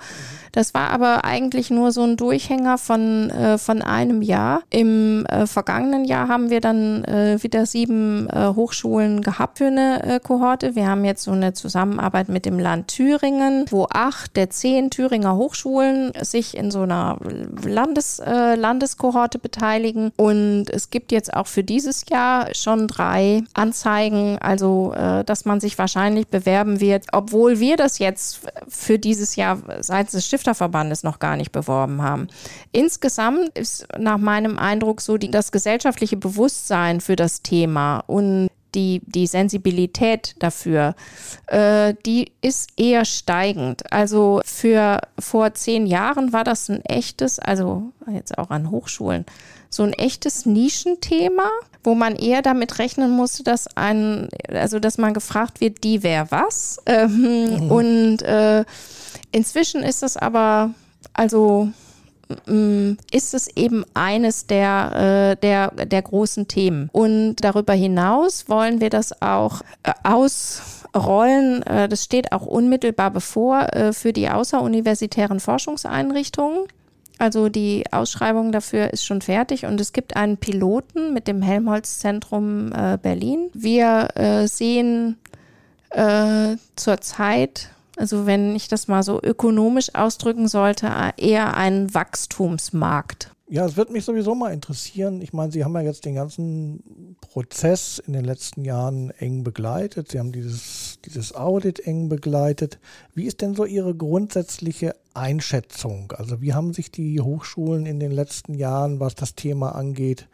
[0.52, 4.62] Das war aber eigentlich nur so ein Durchhänger von, äh, von einem Jahr.
[4.70, 10.04] Im äh, vergangenen Jahr haben wir dann äh, wieder sieben äh, Hochschulen gehabt für eine
[10.04, 10.76] äh, Kohorte.
[10.76, 15.36] Wir haben jetzt so eine Zusammenarbeit mit dem Land Thüringen, wo acht der zehn Thüringer
[15.36, 17.18] Hochschulen sich in so einer
[17.64, 20.12] Landes, Landeskohorte beteiligen.
[20.18, 24.94] Und es gibt jetzt auch für dieses Jahr schon drei Anzeigen, also
[25.26, 30.26] dass man sich wahrscheinlich bewerben wird, obwohl wir das jetzt für dieses Jahr seitens des
[30.26, 32.28] Stifterverbandes noch gar nicht beworben haben.
[32.72, 39.02] Insgesamt ist nach meinem Eindruck so die, das gesellschaftliche Bewusstsein für das Thema und die,
[39.06, 40.96] die Sensibilität dafür,
[41.48, 43.92] äh, die ist eher steigend.
[43.92, 49.26] Also für vor zehn Jahren war das ein echtes, also jetzt auch an Hochschulen,
[49.70, 51.50] so ein echtes Nischenthema,
[51.84, 56.32] wo man eher damit rechnen musste, dass ein, also dass man gefragt wird, die wer
[56.32, 56.80] was.
[56.86, 57.72] Ähm, mhm.
[57.72, 58.66] Und äh,
[59.32, 60.72] inzwischen ist es aber,
[61.14, 61.70] also
[62.48, 66.90] mm, ist es eben eines der, äh, der, der großen Themen.
[66.92, 71.64] Und darüber hinaus wollen wir das auch äh, ausrollen.
[71.64, 76.68] Äh, das steht auch unmittelbar bevor für die außeruniversitären Forschungseinrichtungen.
[77.20, 82.72] Also die Ausschreibung dafür ist schon fertig und es gibt einen Piloten mit dem Helmholtz-Zentrum
[82.72, 83.50] äh, Berlin.
[83.54, 85.18] Wir äh, sehen
[85.90, 93.32] äh, zurzeit, also wenn ich das mal so ökonomisch ausdrücken sollte, eher einen Wachstumsmarkt.
[93.52, 95.22] Ja, es wird mich sowieso mal interessieren.
[95.22, 100.12] Ich meine, Sie haben ja jetzt den ganzen Prozess in den letzten Jahren eng begleitet.
[100.12, 102.78] Sie haben dieses, dieses Audit eng begleitet.
[103.16, 106.12] Wie ist denn so Ihre grundsätzliche Einschätzung?
[106.12, 110.28] Also wie haben sich die Hochschulen in den letzten Jahren, was das Thema angeht,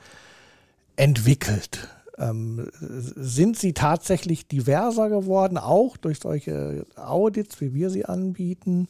[0.97, 1.87] entwickelt?
[2.17, 8.89] Ähm, sind sie tatsächlich diverser geworden, auch durch solche Audits, wie wir sie anbieten?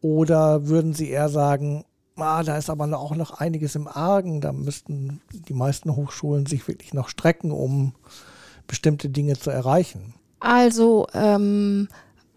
[0.00, 1.84] Oder würden Sie eher sagen,
[2.24, 4.40] ah, da ist aber auch noch einiges im Argen.
[4.40, 7.94] Da müssten die meisten Hochschulen sich wirklich noch strecken, um
[8.66, 10.14] bestimmte Dinge zu erreichen.
[10.40, 11.88] Also ähm,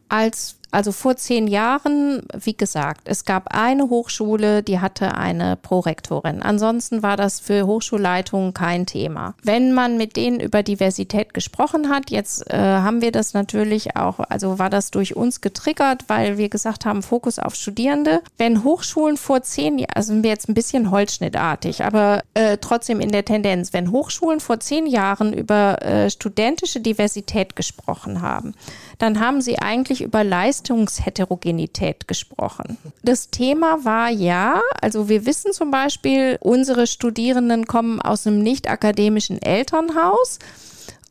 [0.09, 6.41] als also vor zehn Jahren, wie gesagt, es gab eine Hochschule, die hatte eine Prorektorin.
[6.41, 9.35] Ansonsten war das für Hochschulleitungen kein Thema.
[9.41, 14.19] Wenn man mit denen über Diversität gesprochen hat, jetzt äh, haben wir das natürlich auch,
[14.19, 18.21] also war das durch uns getriggert, weil wir gesagt haben, Fokus auf Studierende.
[18.37, 22.99] Wenn Hochschulen vor zehn Jahren, also sind wir jetzt ein bisschen holzschnittartig, aber äh, trotzdem
[22.99, 28.53] in der Tendenz, wenn Hochschulen vor zehn Jahren über äh, studentische Diversität gesprochen haben,
[28.97, 32.77] dann haben sie eigentlich über Leistungsheterogenität gesprochen.
[33.03, 38.69] Das Thema war ja, also wir wissen zum Beispiel, unsere Studierenden kommen aus einem nicht
[38.69, 40.39] akademischen Elternhaus.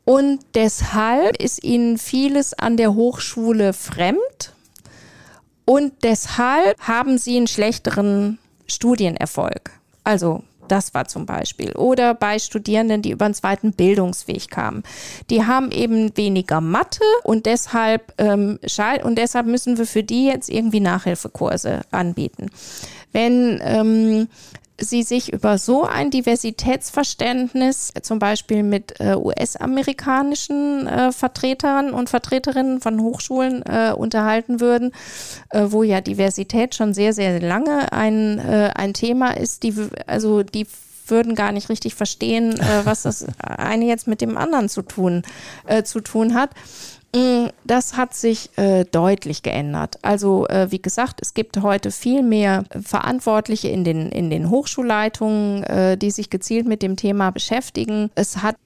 [0.04, 4.52] Und deshalb ist ihnen vieles an der Hochschule fremd.
[5.64, 9.70] Und deshalb haben sie einen schlechteren Studienerfolg.
[10.04, 11.72] Also Das war zum Beispiel.
[11.72, 14.82] Oder bei Studierenden, die über einen zweiten Bildungsweg kamen.
[15.30, 18.58] Die haben eben weniger Mathe und deshalb, ähm,
[19.02, 22.50] und deshalb müssen wir für die jetzt irgendwie Nachhilfekurse anbieten.
[23.12, 24.28] Wenn ähm,
[24.78, 32.80] sie sich über so ein Diversitätsverständnis, zum Beispiel mit äh, US-amerikanischen äh, Vertretern und Vertreterinnen
[32.80, 34.92] von Hochschulen äh, unterhalten würden,
[35.50, 39.74] äh, wo ja Diversität schon sehr, sehr lange ein, äh, ein Thema ist, die,
[40.06, 40.66] also die
[41.06, 45.22] würden gar nicht richtig verstehen, äh, was das eine jetzt mit dem anderen zu tun,
[45.84, 46.50] zu tun hat.
[47.14, 49.98] Mm, das hat sich äh, deutlich geändert.
[50.02, 55.62] Also äh, wie gesagt, es gibt heute viel mehr Verantwortliche in den, in den Hochschulleitungen,
[55.62, 58.10] äh, die sich gezielt mit dem Thema beschäftigen.
[58.16, 58.56] Es hat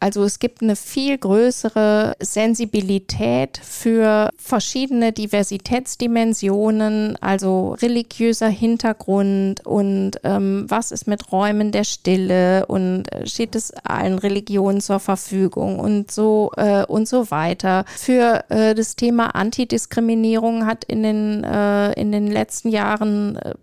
[0.00, 10.64] also es gibt eine viel größere Sensibilität für verschiedene Diversitätsdimensionen, also religiöser Hintergrund und ähm,
[10.68, 16.10] was ist mit Räumen der Stille und äh, steht es allen Religionen zur Verfügung und
[16.10, 17.84] so äh, und so weiter.
[17.94, 23.54] Für äh, das Thema Antidiskriminierung hat in den äh, in den letzten Jahren äh,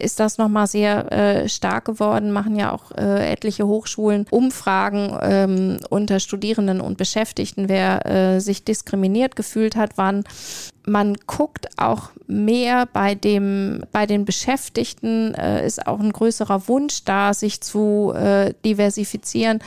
[0.00, 2.32] ist das noch mal sehr äh, stark geworden.
[2.32, 8.64] Machen ja auch etliche Hochschulen Umfragen Umfragen ähm, unter Studierenden und Beschäftigten, wer äh, sich
[8.64, 10.24] diskriminiert gefühlt hat, wann
[10.86, 17.04] man guckt auch mehr bei dem, bei den Beschäftigten, äh, ist auch ein größerer Wunsch
[17.04, 19.58] da, sich zu äh, diversifizieren.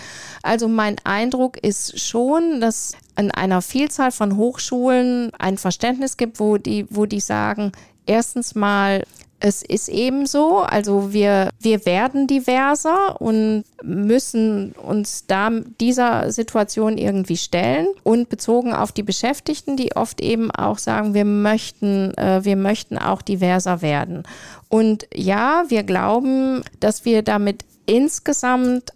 [0.41, 6.57] Also mein Eindruck ist schon, dass an einer Vielzahl von Hochschulen ein Verständnis gibt, wo
[6.57, 7.71] die, wo die sagen,
[8.07, 9.03] erstens mal,
[9.43, 16.97] es ist eben so, also wir, wir werden diverser und müssen uns da dieser Situation
[16.99, 22.41] irgendwie stellen und bezogen auf die Beschäftigten, die oft eben auch sagen, wir möchten, äh,
[22.43, 24.23] wir möchten auch diverser werden.
[24.69, 28.93] Und ja, wir glauben, dass wir damit insgesamt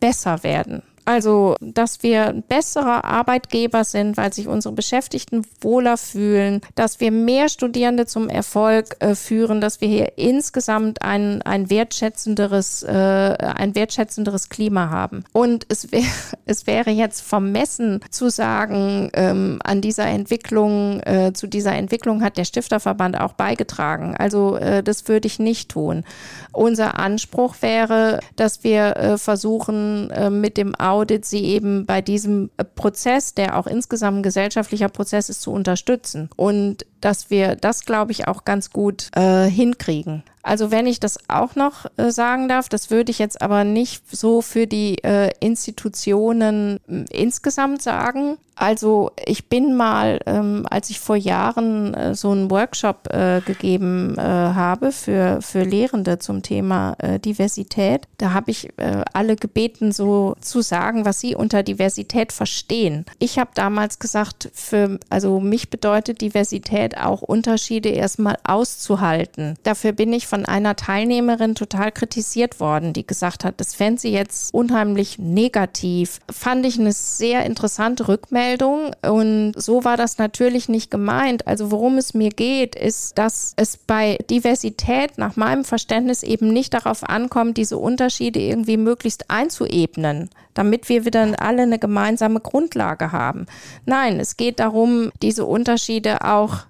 [0.00, 0.82] besser werden.
[1.04, 7.10] Also, dass wir ein besserer Arbeitgeber sind, weil sich unsere Beschäftigten wohler fühlen, dass wir
[7.10, 13.74] mehr Studierende zum Erfolg äh, führen, dass wir hier insgesamt ein, ein wertschätzenderes, äh, ein
[13.74, 15.24] wertschätzenderes Klima haben.
[15.32, 16.04] Und es, wär,
[16.46, 22.36] es wäre jetzt vermessen zu sagen, ähm, an dieser Entwicklung, äh, zu dieser Entwicklung hat
[22.36, 24.14] der Stifterverband auch beigetragen.
[24.16, 26.04] Also, äh, das würde ich nicht tun.
[26.52, 32.50] Unser Anspruch wäre, dass wir äh, versuchen, äh, mit dem Audit sie eben bei diesem
[32.74, 36.28] Prozess, der auch insgesamt ein gesellschaftlicher Prozess ist, zu unterstützen.
[36.36, 40.22] Und dass wir das, glaube ich, auch ganz gut äh, hinkriegen.
[40.42, 44.02] Also wenn ich das auch noch äh, sagen darf, das würde ich jetzt aber nicht
[44.10, 48.38] so für die äh, Institutionen äh, insgesamt sagen.
[48.54, 54.16] Also ich bin mal, ähm, als ich vor Jahren äh, so einen Workshop äh, gegeben
[54.18, 58.68] äh, habe für, für Lehrende zum Thema Diversität, da habe ich
[59.12, 63.04] alle gebeten, so zu sagen, was sie unter Diversität verstehen.
[63.18, 69.56] Ich habe damals gesagt, für, also mich bedeutet Diversität auch Unterschiede erstmal auszuhalten.
[69.62, 74.12] Dafür bin ich von einer Teilnehmerin total kritisiert worden, die gesagt hat, das fände sie
[74.12, 76.20] jetzt unheimlich negativ.
[76.30, 78.92] Fand ich eine sehr interessante Rückmeldung Rückmeldung.
[79.02, 81.46] Und so war das natürlich nicht gemeint.
[81.46, 86.74] Also worum es mir geht, ist, dass es bei Diversität nach meinem Verständnis eben nicht
[86.74, 93.46] darauf ankommt, diese Unterschiede irgendwie möglichst einzuebnen, damit wir wieder alle eine gemeinsame Grundlage haben.
[93.86, 96.66] Nein, es geht darum, diese Unterschiede auch,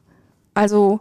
[0.55, 1.01] also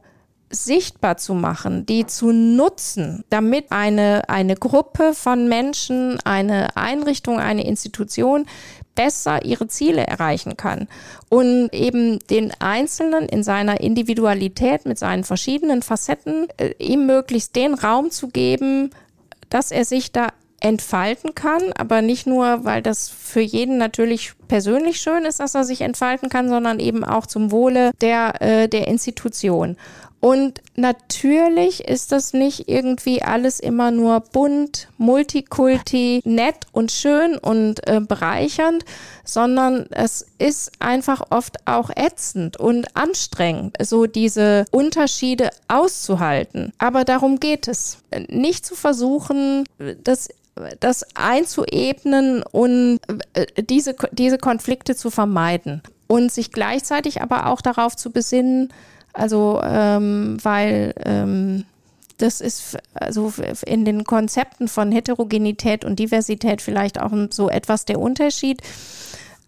[0.52, 7.66] sichtbar zu machen, die zu nutzen, damit eine, eine Gruppe von Menschen, eine Einrichtung, eine
[7.66, 8.46] Institution
[8.94, 10.88] besser ihre Ziele erreichen kann
[11.30, 17.74] und eben den Einzelnen in seiner Individualität mit seinen verschiedenen Facetten äh, ihm möglichst den
[17.74, 18.90] Raum zu geben,
[19.50, 20.28] dass er sich da
[20.60, 25.64] entfalten kann, aber nicht nur, weil das für jeden natürlich persönlich schön ist, dass er
[25.64, 29.78] sich entfalten kann, sondern eben auch zum Wohle der, äh, der Institution.
[30.20, 37.88] Und natürlich ist das nicht irgendwie alles immer nur bunt, multikulti, nett und schön und
[37.88, 38.84] äh, bereichernd,
[39.24, 46.74] sondern es ist einfach oft auch ätzend und anstrengend, so diese Unterschiede auszuhalten.
[46.78, 48.00] Aber darum geht es.
[48.28, 49.64] Nicht zu versuchen,
[50.04, 50.28] das
[50.80, 53.00] das einzuebnen und
[53.34, 58.74] äh, diese, diese Konflikte zu vermeiden und sich gleichzeitig aber auch darauf zu besinnen,
[59.14, 61.66] also, ähm, weil ähm,
[62.18, 63.34] das ist also
[63.66, 68.62] in den Konzepten von Heterogenität und Diversität vielleicht auch so etwas der Unterschied.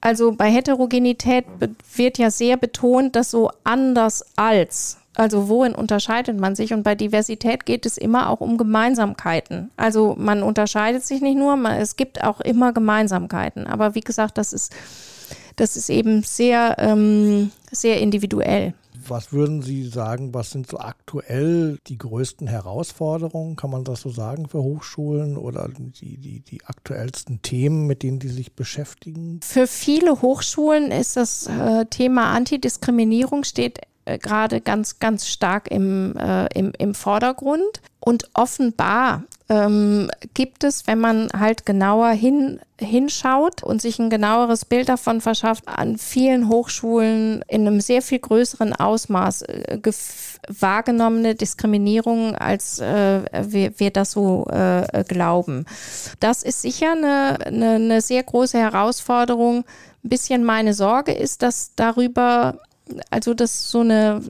[0.02, 1.46] Also bei Heterogenität
[1.96, 6.74] wird ja sehr betont, dass so anders als Also worin unterscheidet man sich?
[6.74, 9.72] Und bei Diversität geht es immer auch um Gemeinsamkeiten.
[9.78, 13.68] Also man unterscheidet sich nicht nur, man, es gibt auch immer Gemeinsamkeiten.
[13.68, 14.74] Aber wie gesagt, das ist,
[15.56, 18.74] das ist eben sehr, ähm, sehr individuell.
[19.06, 24.10] Was würden Sie sagen, was sind so aktuell die größten Herausforderungen, kann man das so
[24.10, 29.42] sagen, für Hochschulen oder die, die, die aktuellsten Themen, mit denen die sich beschäftigen?
[29.44, 36.16] Für viele Hochschulen ist das äh, Thema Antidiskriminierung steht äh, gerade ganz, ganz stark im,
[36.18, 37.82] äh, im, im Vordergrund.
[38.00, 44.66] Und offenbar ähm, gibt es, wenn man halt genauer hin, hinschaut und sich ein genaueres
[44.66, 49.80] Bild davon verschafft, an vielen Hochschulen in einem sehr viel größeren Ausmaß äh,
[50.50, 55.66] wahrgenommene Diskriminierung, als äh, wir, wir das so äh, glauben.
[56.20, 59.64] Das ist sicher eine, eine, eine sehr große Herausforderung.
[60.04, 62.58] Ein bisschen meine Sorge ist, dass darüber
[63.10, 64.22] also dass so eine,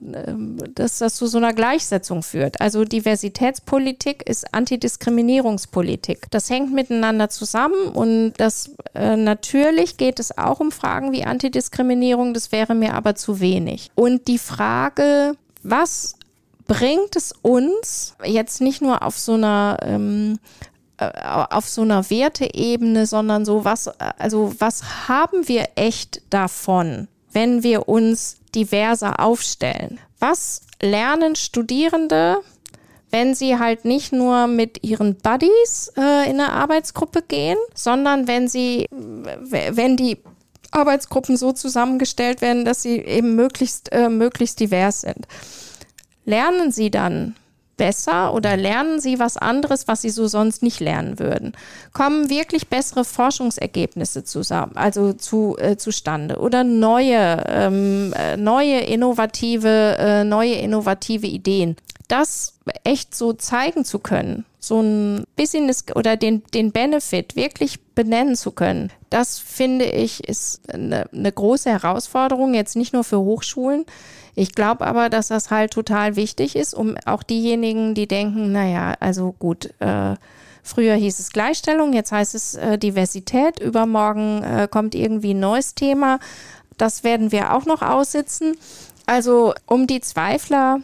[0.75, 2.61] dass das zu so einer Gleichsetzung führt.
[2.61, 6.29] Also Diversitätspolitik ist Antidiskriminierungspolitik.
[6.29, 12.33] Das hängt miteinander zusammen und das äh, natürlich geht es auch um Fragen wie Antidiskriminierung,
[12.33, 13.91] das wäre mir aber zu wenig.
[13.95, 15.33] Und die Frage,
[15.63, 16.15] was
[16.67, 20.39] bringt es uns jetzt nicht nur auf so einer ähm,
[20.97, 27.63] äh, auf so einer Werteebene, sondern so was, also was haben wir echt davon, wenn
[27.63, 29.99] wir uns diverser aufstellen.
[30.19, 32.37] Was lernen Studierende,
[33.09, 38.47] wenn sie halt nicht nur mit ihren Buddies äh, in eine Arbeitsgruppe gehen, sondern wenn
[38.47, 40.17] sie, wenn die
[40.71, 45.27] Arbeitsgruppen so zusammengestellt werden, dass sie eben möglichst, äh, möglichst divers sind.
[46.25, 47.35] Lernen sie dann
[47.77, 51.53] besser oder lernen sie was anderes, was sie so sonst nicht lernen würden?
[51.91, 59.97] Kommen wirklich bessere Forschungsergebnisse zusammen, also zu, äh, zustande oder neue, ähm, äh, neue innovative,
[59.97, 61.75] äh, neue innovative Ideen?
[62.07, 62.53] Das
[62.83, 68.35] echt so zeigen zu können, so ein bisschen ist, oder den, den Benefit wirklich benennen
[68.35, 73.85] zu können, das finde ich ist eine, eine große Herausforderung, jetzt nicht nur für Hochschulen,
[74.35, 78.95] ich glaube aber, dass das halt total wichtig ist, um auch diejenigen, die denken, naja,
[78.99, 80.15] also gut, äh,
[80.63, 85.75] früher hieß es Gleichstellung, jetzt heißt es äh, Diversität, übermorgen äh, kommt irgendwie ein neues
[85.75, 86.19] Thema.
[86.77, 88.57] Das werden wir auch noch aussitzen.
[89.05, 90.79] Also um die Zweifler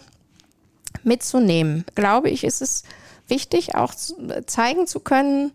[1.04, 2.84] mitzunehmen, glaube ich, ist es
[3.30, 3.94] wichtig, auch
[4.46, 5.52] zeigen zu können,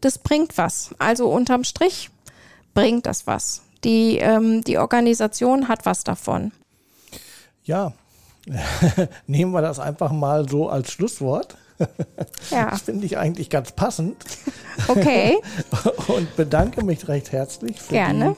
[0.00, 0.90] das bringt was.
[0.98, 2.10] Also unterm Strich
[2.74, 3.62] bringt das was.
[3.84, 6.52] Die, ähm, die Organisation hat was davon.
[7.64, 7.92] Ja,
[9.26, 11.56] nehmen wir das einfach mal so als Schlusswort.
[12.50, 12.68] Ja.
[12.70, 14.16] Das finde ich eigentlich ganz passend.
[14.86, 15.38] Okay.
[16.08, 18.36] Und bedanke mich recht herzlich für Gerne.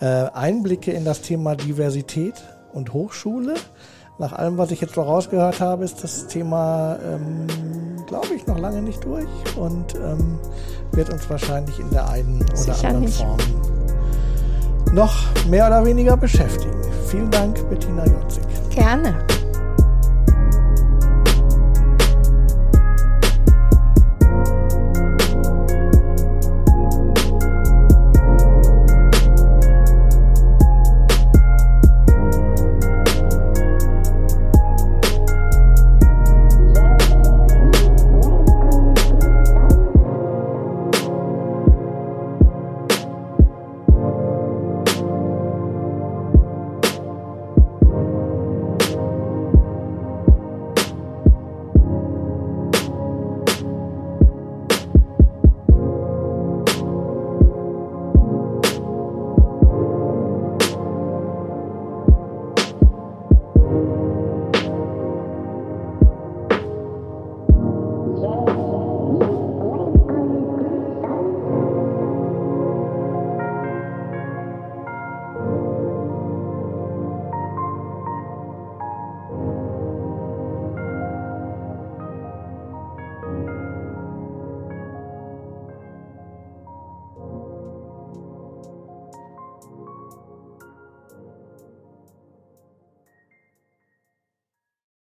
[0.00, 2.34] die äh, Einblicke in das Thema Diversität
[2.72, 3.54] und Hochschule.
[4.18, 7.46] Nach allem, was ich jetzt so rausgehört habe, ist das Thema, ähm,
[8.06, 10.40] glaube ich, noch lange nicht durch und ähm,
[10.92, 13.18] wird uns wahrscheinlich in der einen oder Sicher anderen nicht.
[13.18, 13.38] Form
[14.92, 15.14] noch
[15.48, 16.74] mehr oder weniger beschäftigen.
[17.06, 18.44] Vielen Dank, Bettina Jotzig.
[18.70, 19.14] Gerne.